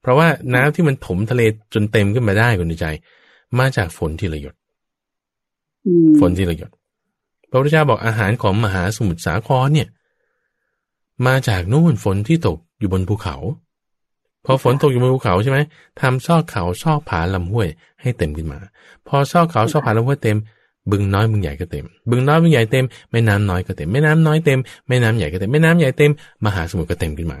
[0.00, 1.42] เพราะว่าน้ำที่มันถมทะเล
[1.74, 2.86] จนเต็มขึ้นมาได้คุณใจ
[3.58, 4.54] มาจากฝนที่ระหยด
[6.20, 6.70] ฝนที่ระหยด
[7.50, 9.88] พระพุทธเจ้าบอกอาหารของมหาสมุทรสาครเนี่ย
[11.26, 13.36] มาจากนู่นฝนที่ตกอยู่บนภูเขา
[14.44, 15.58] พอฝนตกอยู่บนภูเขาใช่ไหม
[16.00, 17.68] ทำซอกเขาซอกผาลำห้วย
[18.00, 18.58] ให้เต็มขึ้นมา
[19.08, 20.38] พอซอกเขาซอกผาลำห้วยเต็ม
[20.90, 24.58] บึงน้อยบึงใหญ่ก็เต็ม บึงน้อยบึงใหญ่เต็มแม่น้ำน้อยก็เต็มแม่น้ำน้อยเต็ม
[24.88, 26.10] แม่น้ำใหญ่ก็เต็มแม่น้ำใหญ่เต็ม
[26.44, 27.38] มหาสมุทรก็เต็มขึ้นมา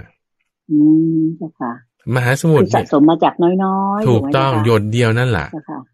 [0.70, 0.78] อื
[1.18, 1.22] ม
[1.60, 1.72] ค่ะ
[2.14, 3.34] มหาสมุทรสะสมมาจาก
[3.64, 5.46] น้อยๆ ถูกต้องหยดเดียวนั่นแหละ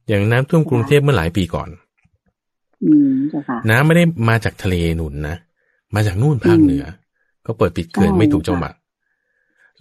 [0.08, 1.68] อย่างน้ำท่วมกรุงเทพเมื่อหลายปีก่อน
[2.84, 3.10] อืม
[3.48, 5.36] ค่ะ น้ำไม่ได้มาจากทะเลหนุนนะ
[5.94, 6.84] มาจากนู่นภาคเหนือ
[7.46, 8.70] ก็เปิดปิดเขื่อนไม่ถูกจังหวะ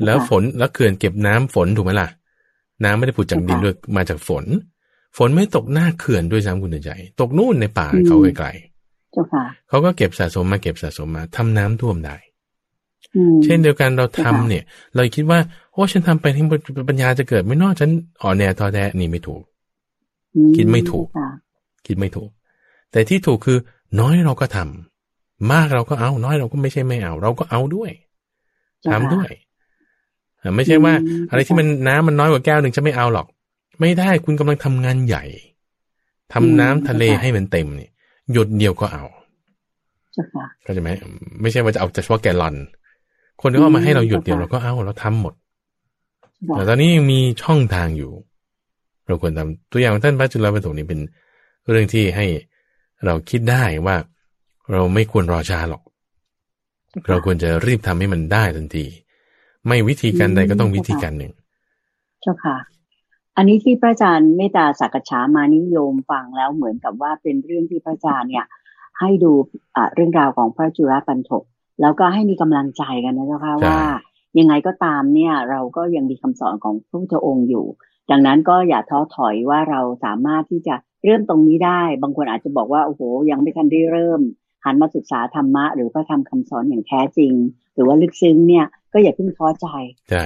[0.06, 2.08] แล้วฝนแล้วเขื่อนเก็บน้ำฝนถูกไหมล่ะ
[2.84, 4.46] น้ำไม่ได้ผุดจากดินด้วยมาจากฝน
[5.18, 6.92] ฝนไม่ตกหน้าเขื่อนด้วยซ้ำคุณใจ
[7.22, 12.16] ตกนู่นในป่าเขาไกลๆเขาก็เก็บสะสมมาเก็บสะสมมาทำน้ำท่วมได้
[13.44, 14.64] เช่นเดียวกันเราทำเนี่ย
[14.96, 15.40] เราคิดว่า
[15.74, 16.44] โอ้ฉันทำไปที่
[16.90, 17.90] ปัญญาจะเกิดไม่นอกฉัน
[18.22, 19.42] อ่อนแอทอแท้นี่ไม่ถูก
[20.56, 21.08] คิดไม่ถูก
[21.86, 22.30] คิดไม่ถูก
[22.92, 23.58] แต่ที่ถูกคือ
[24.00, 27.92] น้อยเราก็ทำมากเราก็เอา น้อยเราก็ไม่ใช่ไม่เอา เราก็เอาด้วย
[28.92, 29.30] ทำด้วย
[30.56, 30.94] ไม่ใช่ว่า
[31.30, 33.28] อะไรที่มันน้ำมันน้อยกว่าแก้วหนึ่งจะไม่เอาหรอก
[33.80, 35.24] ไม่ได้คุณกำลังทำงานใหญ่
[36.34, 37.92] ทำน้ำทะเลให้มันเต็มเนี่ย
[38.32, 39.06] หยดเดียวก็เอา
[40.64, 40.90] เข้าใจไหม
[41.42, 42.56] ไม่ใช่ว่าจะเอาเฉพาะแกลลอน
[43.42, 45.34] คนที่เอามาให้เราหยดเดียวเราก็เอาเราทำหมด
[46.56, 48.12] แต่ตอนนี้ยังมีช่องทางอยู่
[49.08, 51.00] เราควรทำตัวอย่างท่านพระจุลปันโทนี่เป็น
[51.70, 52.26] เรื่องที่ให้
[53.06, 53.96] เราคิดได้ว่า
[54.72, 55.82] เราไม่ควรรอช้าหรอก
[57.08, 58.86] เราควรจะรีบทำให้มันได้ทันที
[59.68, 61.34] ไม่วิธีการใดก็ต้องวิธีการหนึ่ง
[62.22, 62.56] เจ้าค่ะ
[63.42, 68.46] อันนี้ที่พระอาจารย์เมตตาสักษามานิยมฟังแล้วเหมือนกับว่าเป็นเรื่องที่พระอาจารย์เนี่ย
[69.00, 69.32] ให้ดู
[69.96, 71.44] เรื่องราวของพระจุลปันถก
[71.82, 73.80] แล้วก็ให้มีกำลังใจกันนะเจ้าค่ะว่า
[74.40, 77.66] ยังไงก็ตามเนี่ย เราก็ยังมีคำสอนของพระพุทธองค์อยู่
[78.12, 84.22] ดังนั้นก็อย่าท้อถอยว่าเราสามารถที่จะเริ่มตรงนี้ได้ บางคนอาจจะบอกว่าโอ้โหยังไม่ทันได้เริ่ม
[84.66, 87.34] หันมาศึกษาธรรมะ หรือพระธรรมคำสอนอย่างแท้จริง
[87.74, 89.68] หรือว่าลึกซึ้งเนี่ย ก็อย่าเพิ่งท้อใจ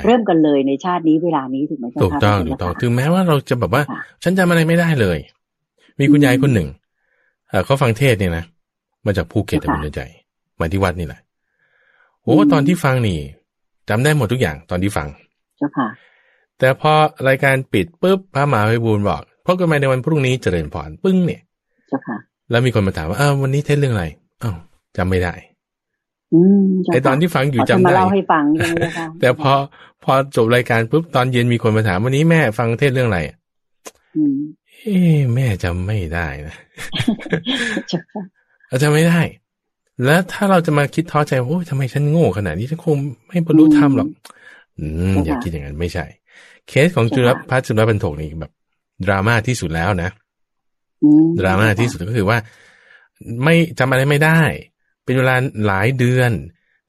[0.06, 3.84] เริ่มกันเลยในชาตินี้เวลานี้ถูกไหมถูกต้องถูกต้องถึงแม้ว่าเราจะแบบว่า
[4.24, 5.18] ฉันจำอะไรไม่ได้เลย
[6.00, 6.68] มีคุณยายคนหนึ่ง
[7.66, 8.46] เขาฟังเทศเนี่ยนะ
[9.06, 10.02] มาจากภูเก็ตคุณใจ
[10.60, 11.22] มาที่วัดนี่แหละ
[12.24, 13.20] โอ้ตอนที่ฟังนี่
[13.90, 15.08] จำได้หมดทุกอย่างตอนที่ฟัง
[15.58, 15.88] เจ้าค่ะ
[16.60, 16.92] แต่พอ
[17.28, 21.42] รายการปิดปุ๊บพระมหาวิบูลบอกพบกันใหม่ในวันพรุ่งนี้เจริญพรปึ้งเนี่ย
[21.90, 22.18] เจ้าค่ะ
[22.52, 24.06] แล้วมีคนมาถามว่าอ้าววันนี้เทศเรื่องอะไร
[24.44, 24.56] อ้าว
[24.98, 25.34] จำไม่ได้
[26.92, 29.54] ไอตอนที่ฟังอยู่จำได้เล่าให้ฟังใช่ไหมคะแต่พอ
[30.04, 33.20] พอจบรายการปุ๊บตอนเย็นมีคนมาถามวันนี้แม่ฟังเทศเรื่องอะไร
[34.16, 34.38] อืม
[34.82, 36.56] เอ๊ะแม่จำไม่ได้นะ
[37.90, 38.24] เจ้าค่ะ
[38.70, 39.22] เราจำไม่ได้
[40.06, 42.96] แล้วถ้าเราจะมาคิดท้อใจว่าโอ้ยทำไมฉันโง่ขนาดนี้ฉันคง
[43.28, 44.10] ไม่บรรลุธรรมหรอก
[44.80, 46.06] อืมอย่าคิดอย่างนั้นไม่ใช่
[46.68, 48.52] เคสของจุลพัฒน์จุลบรรทกนี่แบบ
[49.06, 50.10] ดราม่าที่สุดแล้วนะ
[51.04, 52.38] อืมดราม่าที่สุดก็คือว่า
[53.44, 54.42] ไม่จำอะไรไม่ได้
[55.06, 55.36] เป็นเวลา
[55.66, 56.32] หลายเดือน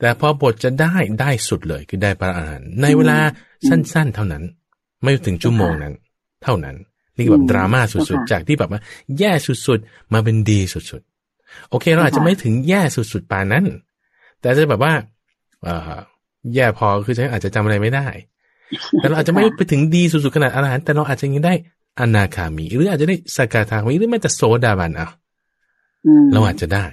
[0.00, 3.18] แต่พอบทจะได้ได้สุดเลยคือได้พระอรหันต์ในเวลา
[3.68, 4.44] สั้นๆ เท่านั้น
[5.02, 5.94] ไม่ถึงชั่วโมงนั้น
[6.44, 6.76] เท่านั้น
[7.16, 8.80] นี่คือแบบดราม่าสุดๆ จากที่แบบว่า
[9.18, 13.64] แย่สุดๆ มาเป็นดีสุดๆ โอเคเราอาจจะไม่ถึงแย่สุดๆปานนั้น
[14.40, 14.92] แต่จะแบบว่า
[15.62, 15.90] เออ
[16.54, 18.06] แย่พอคือฉันอาจจะจำอะไรไม่ได้
[18.98, 21.54] แต่เราอาจจะไม่ไปถึงดีสุดๆขนาดอรหันต์แต่เราอาจจะยังได้
[22.00, 25.08] อนาคามี หรืออาจจะได้สกทาคามีหรือแม้แต่โซดาบันอะ
[26.06, 26.86] อืมเราอาจจะได้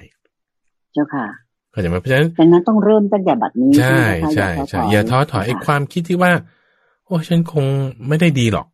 [0.93, 1.25] เจ้าค่ะ
[1.71, 6.31] เข้าใจไหมเพราะฉะนั้นดังนั้นต้องเริ่มตั้งแต่บัดนี้ ใช่ไหมคะใช่อย่าใช่อย่าท้อถอยไอ้ความคิดที่ว่า
[7.05, 7.65] โอ้ฉันคง
[8.07, 8.67] ไม่ได้ดีหรอก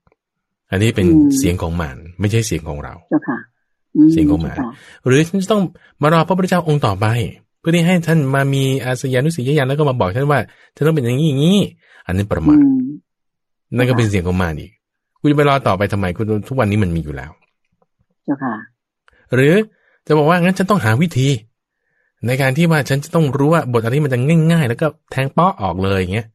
[0.71, 1.07] อันนี้เป็น
[1.37, 3.37] เสียงของมันไม่ใช่เสียงของเราเจ้าค่ะ
[4.11, 4.71] เสียงของหมาเจ้ค่ะ
[5.05, 5.61] หรือฉันจะต้อง
[6.01, 7.05] มารอพระพุทธเจ้าองค์ต่อไป
[7.59, 10.39] เพื่อที่ให้ท่านมามีอาสยานุสียยันแล้วก็มาบอกท่านว่า
[10.75, 11.59] ท่านต้องเป็นอย่างนี้อย่างนี้
[12.05, 12.83] อันนี้ประมาอืทม
[13.75, 14.71] นั่นก็เป็นเสียงของมารอีก
[15.19, 17.31] คุณจะไปรอต่อไปทำไมคุณทุกวันนี้มันมีอยู่แล้ว
[18.25, 18.55] เจ้าค่ะ
[19.35, 19.53] หรือ
[20.07, 21.27] จะบอกว่างั้นฉันต้องหาวิธี
[22.27, 24.19] ในการที่ว่าฉันจะต้องรู้ว่าบทอะไรที่มันจะ
[24.51, 26.27] ง่าย ๆ แล้วก็แทงเป้อออกเลยอย่างเงี้ย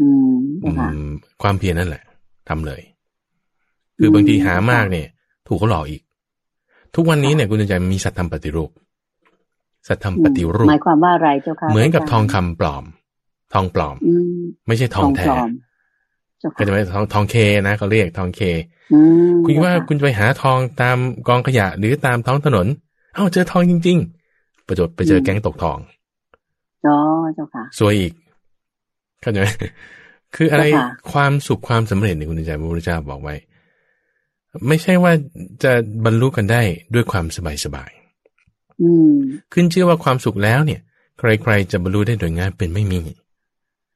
[0.00, 0.34] อืม
[0.64, 1.08] อืเจ้าค่ะม
[1.42, 2.02] ความเพียรนั่นแหละ
[2.48, 2.82] ทำเลย
[3.98, 5.08] คือบางทีหามากเนี่ย
[5.46, 6.02] ถูกเขาหลอกอีก
[6.94, 8.70] ทุกวันนี้เนี่ยคุณใจมีสัตธรรมปฏิรูป
[9.88, 12.84] สัตธรรมปฏิรูปหมายความว่าอะไรเจ้าค่ะเหมือนกับาจารย์ทองคำปลอม
[13.54, 15.48] ทองปลอมอืมไม่ใช่ททอองงแท้ปลอม
[16.38, 17.34] เจ้าก็ค่ะจะไม่ทองทองเค
[17.68, 18.40] นะเขาเรียกทองเค
[18.92, 18.98] อื
[19.32, 20.96] มคุณคิดว่าเจ้ะคุณจะไปหาทองตาม
[21.28, 22.66] กองขยะหรือตามท้องถนน
[23.14, 24.15] เอ้าเจอทองจริง ๆ
[24.66, 25.78] ประจบไปเจอแก๊งตกทอง
[26.86, 26.96] อ๋อ
[27.34, 28.12] เจ้าค่ะซวยอีก
[29.20, 29.48] เข้าใจไหม
[30.34, 33.34] คืออะไรเจ้าค่ะความสุขความสำเร็จในคุณใจพระพุทธเจ้าบอกไว้
[34.68, 35.12] ไม่ใช่ว่า
[35.62, 35.72] จะ
[36.04, 36.62] บรรลุกันได้
[36.94, 37.90] ด้วยความสบายสบาย
[38.82, 40.80] อืมๆขึ้นชื่อว่าความสุขแล้วเนี่ย
[41.18, 43.00] ใครๆจะบรรลุได้โดยง่ายเป็นไม่มี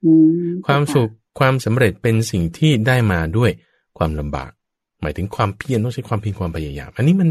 [0.04, 0.12] อื
[0.46, 3.50] มความสุขความสำเร็จเป็นสิ่งที่ได้มาด้วย
[3.98, 4.50] ความลำบาก
[5.00, 7.28] หมายถึงความเพียรต้องใช้ความเพียรความพยายาม อันนี้มัน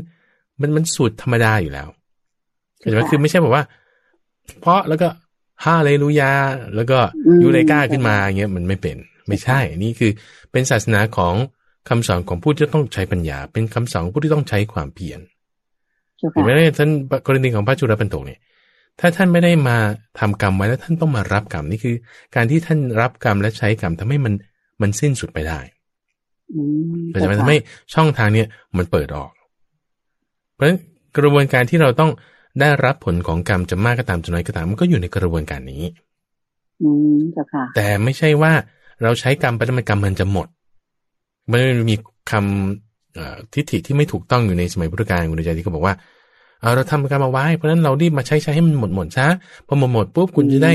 [0.61, 1.87] มันมันสูตรธรรมดาอยู่แล้ว
[2.79, 3.63] เข้าใจไหมคือไม่ใช่แบบว่า
[4.61, 5.07] เพราะแล้วก็
[5.65, 6.31] ฮาเลลูยา
[6.75, 6.99] แล้วก็
[7.43, 10.11] ยูเลกาขึ้นมาอย่างเงี้ยมันไม่เป็น ไม่ใช่ นี่คือ
[10.51, 11.35] เป็นศาสนาของ
[11.89, 15.19] คำสอนของผู้ที่ต้องใช้ปัญญา เป็นคำสอนของผู้ที่ต้องใช้ความเพียร
[16.17, 16.89] เจ้าเห็นค่ะไหมท่าน
[17.27, 18.39] กรณีของพระจุลปันโตเนี่ย
[18.99, 19.77] ถ้าท่านไม่ได้มา
[20.19, 21.95] ทำกรรมไว้แล้วท่านต้องมารับกรรมนี่คือ
[22.35, 24.33] การที่ท่านรับกรรมและใช้กรรมทำให้มัน
[24.81, 25.59] มันสิ้นสุดไปได้
[26.53, 26.61] อื
[26.99, 27.57] มก็จะทำให้
[27.93, 29.31] ช่องทางเนี่ยมันเปิดออก
[30.53, 30.79] เพราะฉะนั้น
[31.17, 32.11] กระบวนการที่เราต้อง
[32.59, 35.83] ได้รับผลของกรรมจะมากก็ตามจะน้อยก็ตามมันก็อยู่ในกระบวนการนี้
[36.81, 38.53] อืมเจ้าค่ะ แต่ไม่ใช่ว่า
[39.03, 40.47] เราใช้กรรมไปแล้วมันกรรมมันจะหมด
[41.51, 41.95] มันมี
[42.31, 45.95] คำเอ่อทิฏฐิที่ไม่ถูกต้องอยู่ในสมัยพุทธกาลคุณใจที่เขาบอกว่า
[46.61, 49.27] เอาเราทำกรรมเอาไว้ เพราะฉะนั้นเรารีบมาใช้ใช้ให้มันหมดหมดซะ
[49.67, 50.73] พอหมดหมดปุ๊บคุณจะได้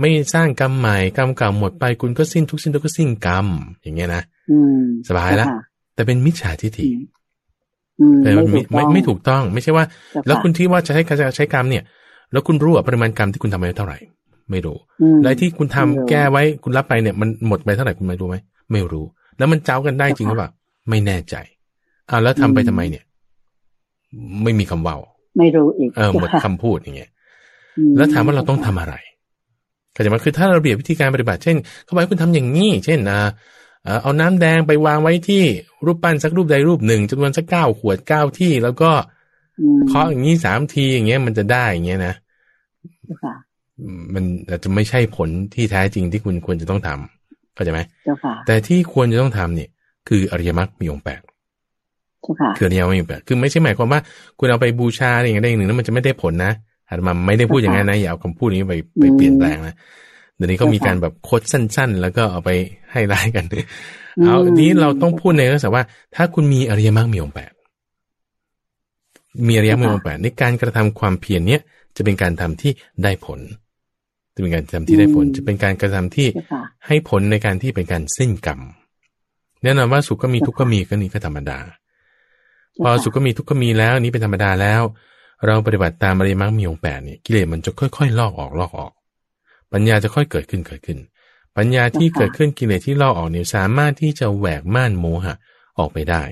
[0.00, 3.46] ไม่สร้างกรรมใหม่กรรมเก่าหมดไปคุณก็สิ้นทุกสิ้นทุกก็สิ้นกรรม
[3.82, 5.60] อย่างเงี้ยนะอืมสบายละเจ้ค่ะ
[5.94, 7.00] แต่เป็นมิจฉาทิฏฐิอืม
[8.22, 11.82] แต่มันไม่ไม่ไม่ถูกต้อง ไม่ใช่ว่าเจ้าะแล้วคุณที่ว่าจะใช้การใช้กรรมเนี่ย
[12.32, 13.98] แล้วคุณรู้ว่าปริมาณกรรมที่คุณทำไปเท่าไหร่
[14.50, 18.36] ไม่รู้อืมและที่คุณทำไม่รู้แก้ไว้คุณรับไปเนี่ย มันหมดไปเท่าไหร่คุณไม่รู้ไหม
[18.72, 19.04] ไม่รู้
[19.38, 20.50] แล้วมันเจ้ากันได้จริงหรือเปล่า
[20.90, 21.34] ไม่แน่ใจ
[22.10, 23.04] อ่าแล้วทำไปทำไมเนี่ย
[24.44, 24.96] ไม่มีคำเว่า
[25.38, 27.10] ไม่รู้อีกเออหมดจ้ะคำพูดอย่างเงี้ย
[27.78, 28.94] อืแล้วถามว่าเราต้องทำอะไร
[29.92, 33.18] เข้าใจไหมคือถ้าเราเรียบวิธีการปฏิบัติ เช่น เขาบอกให้คุณทำอย่างนี้ เช่นอ่า
[33.84, 35.44] เอ่อเอาน้ำแดงไปวางไว้ที่
[35.86, 38.90] รูปปั้นสักรูปใดรูปหนึ่งจำนวนสักเก้าขวดเก้าที่ แล้วก็
[39.60, 42.14] อืมเคาะอย่างนี้สามทีอย่างเงี้ยมันจะได้อย่างเงี้ยนะ
[43.06, 43.34] เจ้าค่ะ
[44.14, 49.68] มันอาจจะไม่ใช่ผลที่แท้จริงที่คุณควรจะต้องทำเข้าใจไหมเจ้าค่ะแต่ที่ควรจะต้องทำเนี่ย
[50.08, 51.20] คืออริยมรรคมีองค์แปด
[52.22, 54.00] เจ้าค่ะคืออริยมรรคมีองค์แปดคือไม่ใช่หมายความว่า
[54.38, 56.52] คุณเอาไปบูชาอะไรอย่างใดอย่างหนึ่งแล้วมันจะไม่ได้ผลนะ
[56.88, 59.74] อาตมาไม่ได้พูดอย่างนั้นนะอย่าเอาคำพูดนี้ไปไปเปลี่ยนแปลงนะ
[60.36, 62.50] เดี๋ยวนี้เขามีการแบบโคดสั้น ๆ แล้วก็เอาไป
[62.92, 63.44] ให้ร้ายกัน
[64.24, 67.52] เอาทีนี้เราต้องพูดในลักษณะว่า ถ้าคุณมีอริยมรรคมีองค์แปด
[69.46, 71.60] มีอริยมรรคมีองค์แปดในการกระทำความเพียรเนี้ย
[71.96, 73.40] จะเป็นการทำที่ได้ผล
[74.34, 78.60] จะเป็นการทำที่ได้ผล จะเป็นการกระทำที่เจ้าค่ะให้ผลในการที่เป็นการสิ้นกรรม
[79.62, 81.58] แน่นอนว่าสุขก็มีทุกข์ก็มีก็นี่ก็ธรรมดา
[82.82, 84.82] พอสุขก็มีทุกข์ก็มีแล้วนี่เป็นธรรมดาแล้ว
[85.46, 88.92] เราปฏิบัติตามอริยมรรคมีองค์แปดเนี่ยกิเลสมันจะค่อยๆลอกออกลอกออก
[89.72, 90.98] ปัญญาจะค่อยเกิดขึ้นเกิดขึ้น
[91.56, 95.34] ปัญญาที่เกิดขึ้นกิเลสที่ลอกออกเนี่ยสามารถที่จะแหวกม่านโมหะ
[95.78, 96.22] ออกไปได้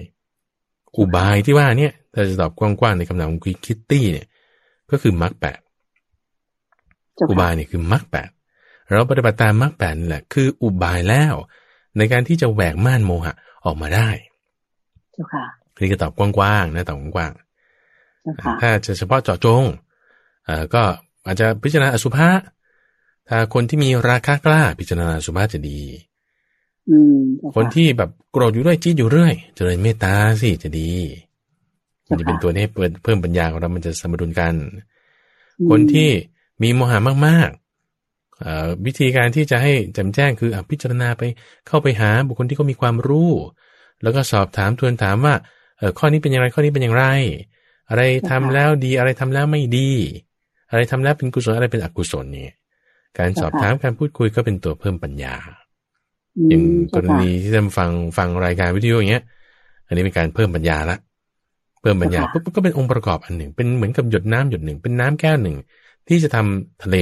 [0.97, 4.27] อุบายที่ว่าเนี่ยถ้าจะตอบกว้างๆในคำนามของคุณคิตตี้เนี่ย
[4.91, 5.59] ก็คือมรรคแปด
[7.15, 8.29] เจ้าอุค่ะบายเนี่ยคือมรรคแปด
[8.87, 11.35] เราปฏิบัติตามมรรคแปดนี่แหละคืออุบายแล้ว
[11.97, 14.09] ในการที่จะแหวกม่านโมหะออกมาได้
[15.13, 15.45] เจ้าค่ะ
[15.81, 17.33] นี่ก็ตอบกว้างๆนะตอบกว้าง
[18.23, 19.65] เจ้าค่ะๆถ้าจะเฉพาะเจาะจง
[20.45, 20.83] เอ่อก็
[21.27, 22.29] อาจจะพิจารณาอสุภะ
[23.29, 25.81] ถ้าคนที่มีราคะกล้าพิจารณาอสุภะจะดี
[26.91, 30.91] อืมเจ้าะคนที่แบบโกรธอยู่เรื่อยจี้อยู่เรื่อยเจริญเมตตาสิจะดี
[32.07, 34.55] มันจะเป็นตัวนี้เพิ่มเพิ่มปัญญาของเรา มันจะสมดุลกัน
[35.59, 36.11] อืมคนที่
[36.63, 41.23] มีโมหะมากๆเอ่อวิธีการที่จะให้แจ่มแจ้งคืออะพิจารณาไป
[41.67, 43.31] เข้าไปหาบุคคลที่เขามีความรู้
[44.03, 45.35] แล้วก็สอบถามทวนถามว่า
[45.79, 47.07] เออข้อนี้เป็นอย่างไรข้อนี้เป็นอย่างไร
[47.91, 49.91] อะไรทำแล้วดีอะไรทำแล้วไม่ดี
[50.71, 52.53] อะไรทำแล้วเป็นกุศลอะไรเป็นอกุศลเนี่ย
[53.19, 55.35] การสอบถามการพูดคุยก็เป็นตัวเพิ่มปัญญา
[56.37, 56.63] มอย่าง
[56.95, 59.25] กเจ้ารค่ะณีที่ท่านฟังฟังรายการวิทยุอย่างเงี้ย
[59.87, 60.97] อันนี้เป็นการเพิ่มปัญญาละ
[61.81, 65.57] เพิ่มปัญญาค่ะปุ๊บก็เป็นองค์ประกอบอันหนึ่ง เป็นเหมือนกับหยดน้ำหยดหนึ่ง เป็นน้ำแก้วหนึ่ง
[66.09, 66.97] ที่จะทำทะเล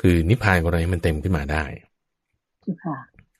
[0.00, 1.64] คือนิพพานของเราให้มันเต็มขึ้นมาได้
[2.62, 2.96] เจ้าค่ะ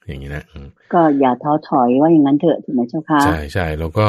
[0.06, 4.06] อย่างนี้นะอืมก็อย่าท้อถอยว่าอย่างนั้นเถอะถูกไหมเจ้าค่ะใช่ใช่แล้วก็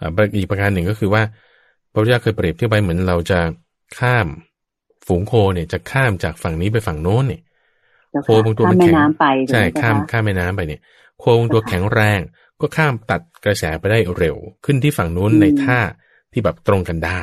[0.00, 1.22] อ่าอีกประการหนึ่งก็คือว่า
[1.92, 3.40] พระพุทธเจ้าเคยเปรียบเทียบไปเหมือนเราจะ
[3.98, 4.28] ข้าม
[5.06, 7.42] ฝูงโคเนี่ยจะข้ามจากฝั่งนี้ไปฝั่งโน้นเนี่ย
[8.10, 10.80] เจ้าโคค่ะบางตัวข้ามมันแม่แข็งน้ำไปถูกใช่ไหเจ้ข้ามค่ะข้ามแม่น้ำไปเนี่ย
[11.18, 12.20] โคบางตัวแข็งแรง
[12.60, 15.80] ก็ข้ามตัดกระแสไปได้เร็ว ขึ้นที่ฝั่งนู้นอืมในท่า
[16.32, 17.20] ที่แบบตรงกันได้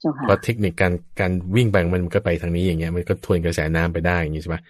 [0.00, 4.62] เจ้าค่ะเพราะเทคนิคการการวิ่งไปมันก็ไปทางนี้อย่างเงี้ยมันก็ทวนกระแสน้ำไปได้อย่างงี้ใช่ปะ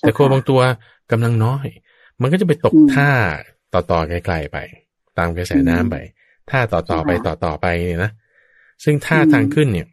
[0.00, 0.60] แต่โคบางตัว
[1.12, 1.66] กำลังน้อย
[2.22, 3.10] มันก็จะไปตกอืมท่า
[3.74, 4.58] ต่อต่อๆไกลๆไป
[5.18, 5.96] ตามกระแสน้ำไป
[6.50, 8.10] ท่าต่อต่อๆไปใช่ต่อค่ะต่อๆไปเนี่ยนะ
[8.84, 9.86] ซึ่งท่าอืมทางขึ้นเนี่ย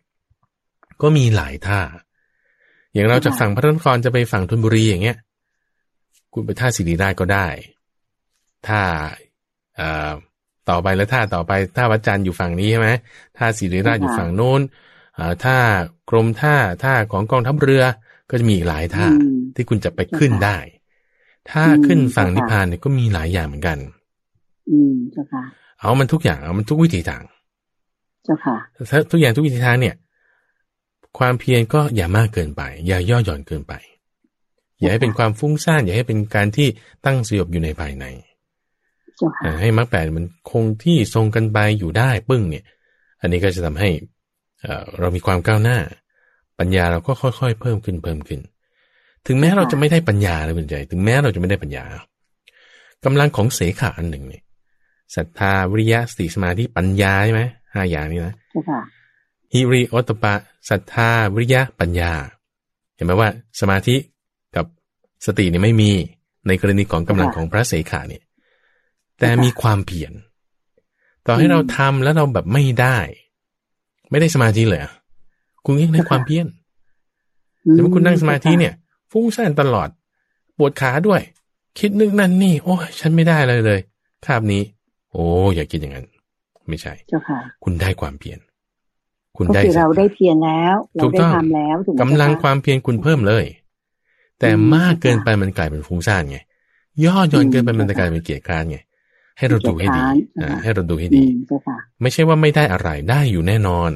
[1.01, 1.81] ก็มีหลายท่า
[2.93, 5.17] อย่างเราใช่จะค่ะฝั่งพระนครจะไปฝั่งธนบุรีอย่างเงี้ย
[6.33, 7.47] คุณไปท่าสิริราชก็ได้
[8.67, 8.81] ท่า
[9.75, 10.11] เอ่อ
[10.69, 12.89] ต่อไปแล้วท่าต่อไปท่าวัดจันทร์อยู่ฝั่งนี้ใช่ไหม
[13.37, 14.61] ท่าสิริราชอยู่ฝั่งโน้น
[15.17, 15.57] อ่าท่า
[16.09, 17.83] กรมท่าท่าของกองทัพเรือ
[18.29, 20.57] ก็จะมีอีกหลายท่าอืมที่คุณจะไปขึ้นเจ้าค่ะได้
[21.49, 23.77] ถ้าอืมขึ้นฝั่งเจ้าค่ะนิพพานเนี่ยก็มีหลายอย่างเหมือนกัน
[24.71, 25.43] อืมเจ้าค่ะ
[25.79, 27.23] เอามันทุกอย่างเอามันทุกวิถีทาง
[28.25, 28.55] เจ้าค่ะ
[28.91, 29.95] ถ้าทุกอย่างทุกวิถีทางเนี่ย
[31.17, 33.73] ความเพียรก็อย่ามากเกินไป อย่าย่อหย่อนเกินไป
[34.79, 36.67] อย่าให้เป็นความฟุ้งซ่าน อย่าให้เป็นการที่
[37.05, 38.05] ตั้งสยบอยู่ในภายใน
[39.17, 42.65] เจ้าค่ะอ่าให้มรรคแปดมันคงที่ทรงกันไปอยู่ได้ปึ้งเนี่ย
[43.21, 43.89] อันนี้ก็จะทำให้
[44.61, 45.77] เอ่อเรามีความก้าวหน้า
[46.59, 48.39] ปัญญาเราก็ค่อยๆ เพิ่มขึ้นเพิ่มขึ้น
[49.27, 51.85] ถึงแม้เราจะไม่ได้ปัญญาเลยเป็นใจ ถึงแม้เราจะไม่ได้ปัญญา
[53.05, 54.43] กำลังของเสขะอันหนึ่งเนี่ย
[55.15, 57.41] ศรัทธาวิริยะสติสมาธิปัญญาใช่ไหม
[57.73, 58.79] ห้าอย่างนี้นะเจ้าค่ะ
[59.53, 60.33] ฮิริโอตตปะ
[60.69, 62.13] ศรัทธาวิริยะปัญญา
[62.95, 63.29] เห็นไหมว่า
[63.59, 63.95] สมาธิ
[64.55, 64.65] กับ
[65.25, 65.91] สติเนี่ยไม่มี
[66.47, 68.23] ในกรณีของกำลังของพระเสขาเนี่ย
[69.19, 70.13] แต่มีความเพียร
[71.25, 72.97] ต่อให้เราทำแล้วเราแบบไม่ได้
[74.09, 74.93] ไม่ได้สมาธิเลยอะ
[75.65, 76.45] คุณยังได้ความเพียร
[77.71, 78.73] แต่เมื่อคุณนั่งสมาธิเนี่ย
[79.11, 79.89] ฟุ้งซ่านตลอด
[80.57, 81.21] ปวดขาด้วย
[81.79, 83.79] คิดนึกนั่นนี่ โอ้ยฉันไม่ได้เลยเลย
[84.25, 84.61] คาบนี้
[85.11, 85.23] โอ้
[85.55, 86.07] อย่าคิดอย่างนั้น
[86.69, 88.39] ไม่ใช่เจ้าค่ะคุณได้ความเพียร
[89.37, 93.45] คุณก็ได้คือเราศทธได้เพียรแล้วเราถูกได้ต้องทำแล้วถูกไหมกำลังเจ้าะความเพียรคุณเพิ่มเลย
[94.39, 96.37] แต่อืมมากเกินไปมันกลายเป็นฟุ้งซ่านไง
[97.05, 98.77] ย่อหย่อนเกินไปมันจะกลายเป็นเกียร์คร้านไง
[99.37, 103.91] ให้เราดูให้ดีเกียจคร้านอ่านะคะให้เราดูให้อืดีมเจ้าค่ะไม่ใช่ว่าไม่ได้อะไรได้อยู่แน่นอน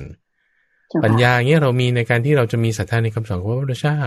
[0.89, 3.99] เจ้าค่ะปัญญาเงี้ยเรามีในการที่เราจะมีศรัทธาในคำสอนของพระพุทธเจ้า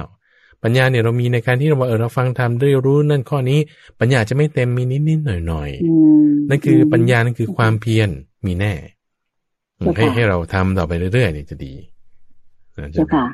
[0.62, 3.58] ปัญญาเนี่ยเรามีในการที่เราว่าเออเราฟังธรรมได้รู้นั่นข้อนี้
[4.00, 8.08] ปัญญาจะไม่เต็มมีนิดนิดหน่อยหน่อยอืมนั่นคือปัญญานั่นคือความเพียร
[8.46, 8.97] มีแน่อืมเจ้าค่ะ
[9.96, 11.72] ให้ให้เราทำต่อไปเรื่อยๆเนี่ยจะดี
[12.78, 13.26] นะเจ้าค่ะ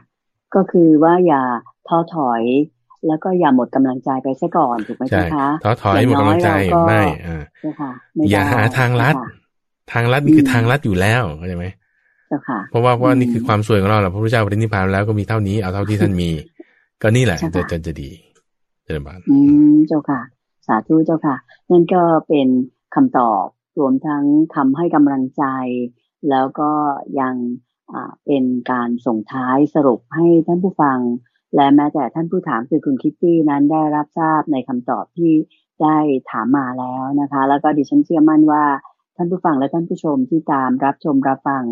[0.54, 1.42] ก็คือว่าอย่า
[1.88, 2.42] ท้อถอย
[3.06, 9.32] แล้วก็อย่าหมดกำลังใจไปซะก่อนถูกไหมใช่เจ้าคะท้อถอยหมดกำลังใจอย่างน้อยเราก็ไม่อ่าเจ้าค่ะไม่อย่าได้หาทางลัดเจ้ค่ะ
[9.92, 11.66] ทางลัดนี่คือมทางลัดอยู่แล้วเข้าใจไหม
[12.28, 16.30] เจ้าค่ะเพราะว่าเพราะว่าอืมนี่คือความสวยของเราแหละพระพุทธเจ้าปรินิพพานแล้วก็มีเท่านี้เอาเท่าที่ท่านมี
[17.02, 18.10] ก็นี่แหละใช่จะค่ะจะจะดี
[18.84, 19.36] เจริญบานอื
[19.72, 20.20] มเจ้าค่ะ
[20.66, 21.36] สาธุเจ้าค่ะ
[21.70, 22.48] นั่นก็เป็น
[22.94, 23.44] คำตอบ
[23.78, 24.24] รวมทั้ง
[24.54, 25.44] ทำให้กำลังใจ
[26.30, 26.70] แล้วก็
[27.20, 27.34] ยัง
[28.26, 30.98] เป็นการส่งท้ายสรุปให้ท่านผู้ฟัง
[31.56, 35.32] และแม้แต่ท่านผู้ถามคือคุณคิตตี้นั้นได้รับทราบในคำตอบที่
[35.82, 35.96] ได้
[36.30, 38.64] ถามมาแล้วนะคะ แล้วก็ดิฉันเชื่อมั่นว่า
[39.16, 41.64] ท่านผู้ฟังและท่านผู้ชมที่ตามรับชมรับฟัง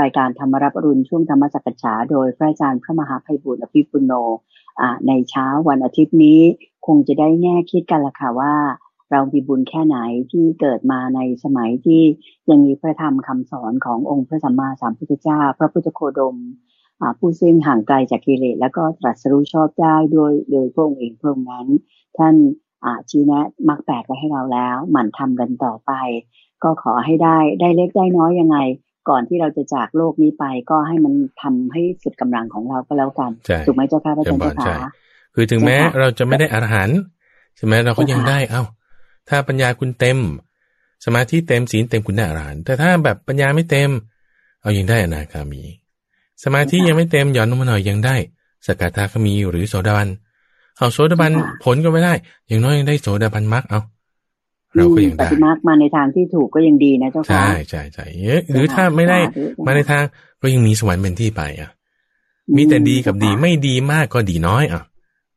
[0.00, 4.12] รายการธรรมรับอรุณช่วงธรรมสักษาโดยพระอาจารย์พระมหาภัยบุญอภิปุโน
[5.06, 6.40] ในเช้าวันอาทิตย์นี้
[6.86, 8.54] คงจะได้แง่คิดกันละค่ะว่า
[9.12, 9.98] เรามีบุญแค่ไหน
[10.32, 12.02] ที่เกิดมาในสมัยที่
[12.50, 16.36] ยังมีพระธรรมคำสอนขององค์พระสัมมาสัมพุทธเจ้า พระพุทธโคดม
[17.00, 21.66] อ่าผู้ซึ่งห่างไกลจากกิเลสแล้วก็ตรัสรู้ชอบได้ด้วยโดยพระองค์เองพระองค์นั้น
[22.18, 22.34] ท่าน
[22.84, 25.92] อ่าชี้แนะมรรคแปดไว้ให้เราแล้ว หมั่นทำกันต่อไป
[26.64, 28.58] ก็ขอให้ได้ได้เล็กได้น้อยยังไง
[29.08, 34.90] ก่อนที่เราจะจากโลกนี้ไปก็ให้มันทำให้สุดกำลังของเราก็แล้วกันใช่ถูกไหมเจ้าค่ะพระอาจารย์เจ้าเจ้าค่ะค่ะ
[35.34, 36.98] คือถึงแม้ใช่ค่ะเราจะไม่ได้อรหันต์
[37.56, 38.62] ใช่ไหมเราก็ยังใช่ค่ะได้เอ้า
[39.32, 40.18] ถ้าปัญญาคุณเต็ม
[41.04, 43.90] สมาธิเต็มศีลเต็มคุณอรหันต์แต่ถ้าแบบปัญญาไม่เต็ม
[44.60, 45.62] เอายังได้อนาคามี
[46.44, 48.16] สมาธิยังไม่เต็มหย่อนลงมาหน่อยยังได้
[48.66, 50.08] สกทาคามีหรือโสดาบัน
[50.78, 51.32] เอาโสดาบัน
[51.64, 52.14] ผลก็ไม่ได้
[52.48, 53.80] อย่างน้อยยังได้โสดาบันมรรคเอา
[54.76, 59.18] เราก็ยังปได้ฏิมากมาในทางที่ถูกก็ยังดีนะเจ้าค่ะใช่ใช่ใช่เอ๊ะหรือถ้าไม่ได้
[59.66, 60.02] มาในทาง
[60.42, 61.70] ก็ยังมีสวรรค์เป็นที่ไปอะ
[62.56, 64.82] มีแต่ดีกับดีไม่ดีมากก็ดีน้อยอะ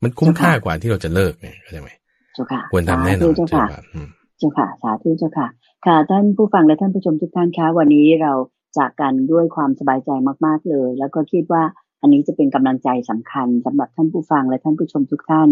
[0.03, 1.89] มันคุ้มค่ากว่าที่เราจะเลิกไงเข้าใจไหม
[2.35, 4.07] เจ้าค่ะควรทำแน่นอนสาธุเจ้าใช่ค่ะป่ะอืม
[4.37, 5.47] เจ้าค่ะ สาธุเจ้าค่ะ
[5.85, 8.31] ค่ะท่านผู้ฟังและท่านผู้ชมทุกท่านคะวันนี้เรา
[8.77, 10.09] จากกันด้วยความสบายใจ
[10.45, 11.63] มาก ๆเลย แล้วก็คิดว่า
[12.01, 15.49] อันนี้จะเป็นกำลังใจสำคัญสำหรับท่านผู้ฟังและท่านผู้ชมทุกท่าน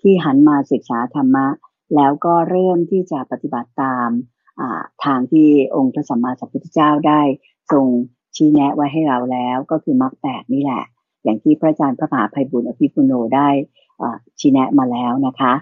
[0.00, 1.46] ที่หันมาศึกษาธรรมะ
[1.94, 4.08] แล้วก็เริ่มที่จะปฏิบัติตาม
[4.60, 7.20] อ่าทางที่องค์พระสัมมาสัมพุทธเจ้าได้
[7.72, 7.86] ทรง
[8.36, 10.84] ชี้แนะไว้ให้เราแล้ว ก็คือมรรคแปดนี่แหละ
[11.22, 13.48] อย่างที่พระอาจารย์พระมหาภัยบุญอภิปุโนได้
[14.00, 15.52] อ่าชี้แนะมาแล้วนะคะ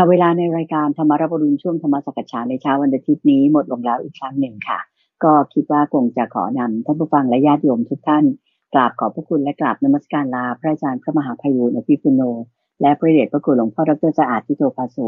[0.00, 4.78] ค่ะเวลาในรายการธรรมรับรุณช่วงธรรมสักชาในเช้าวันอาทิตย์นี้หมดลงแล้วอีกครั้งหนึ่งค่ะ
[5.24, 8.24] ก็คิดว่าคงจะขอนำท่านผู้ฟังและญาติโยมทุกท่าน
[8.74, 12.22] กราบขอบพระคุณและกราบนมัสการลาพระอาจารย์พระมหาภัยบูลย์อภิปุโน
[12.80, 14.98] และพระเดชพระคุณหลวงพ่อดรสะอาดทิโตภาโส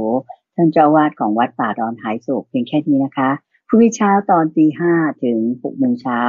[0.57, 3.31] ท่านเจ้าวาสของวัดป่าดอนหายโศกเพียงแค่นี้นะคะ
[3.69, 6.21] พรุ่งนี้เช้าตอนตีห้าถึงหกโมงเช้า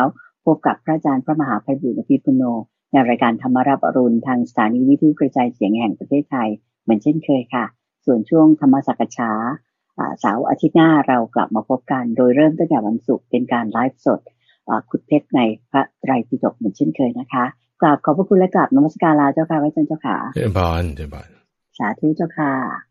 [0.46, 2.44] พบกับพระอาจารย์พระมหาภัยบูลย์อภิปุโน
[2.92, 6.50] ในรายการธรรมรับอรุณทางสถานีวิทยุกระจายเสียงแห่งประเทศไทย
[6.84, 7.66] เหมือนเช่นเคยค่ะ
[8.06, 9.32] ส่วนช่วงธรรมสักชา
[9.98, 14.20] อ่าเสาร์อาทิตย์หน้าเรากลับมาพบกัน โดยเริ่มตั้งแต่วันศุกร์เป็นการไลฟ์สด
[14.68, 15.40] อ่าขุดเพชรใน
[15.72, 17.46] พระไตรปิฎกเหมือนเช่นเคยนะคะ
[17.82, 21.30] กราบขอบพระคุณและกราบนมัสการลาเจ้าค่ะไว้เจ้าค่ะเจริญพรเจริญพร
[21.78, 22.91] สาธุเจ้าค่ะ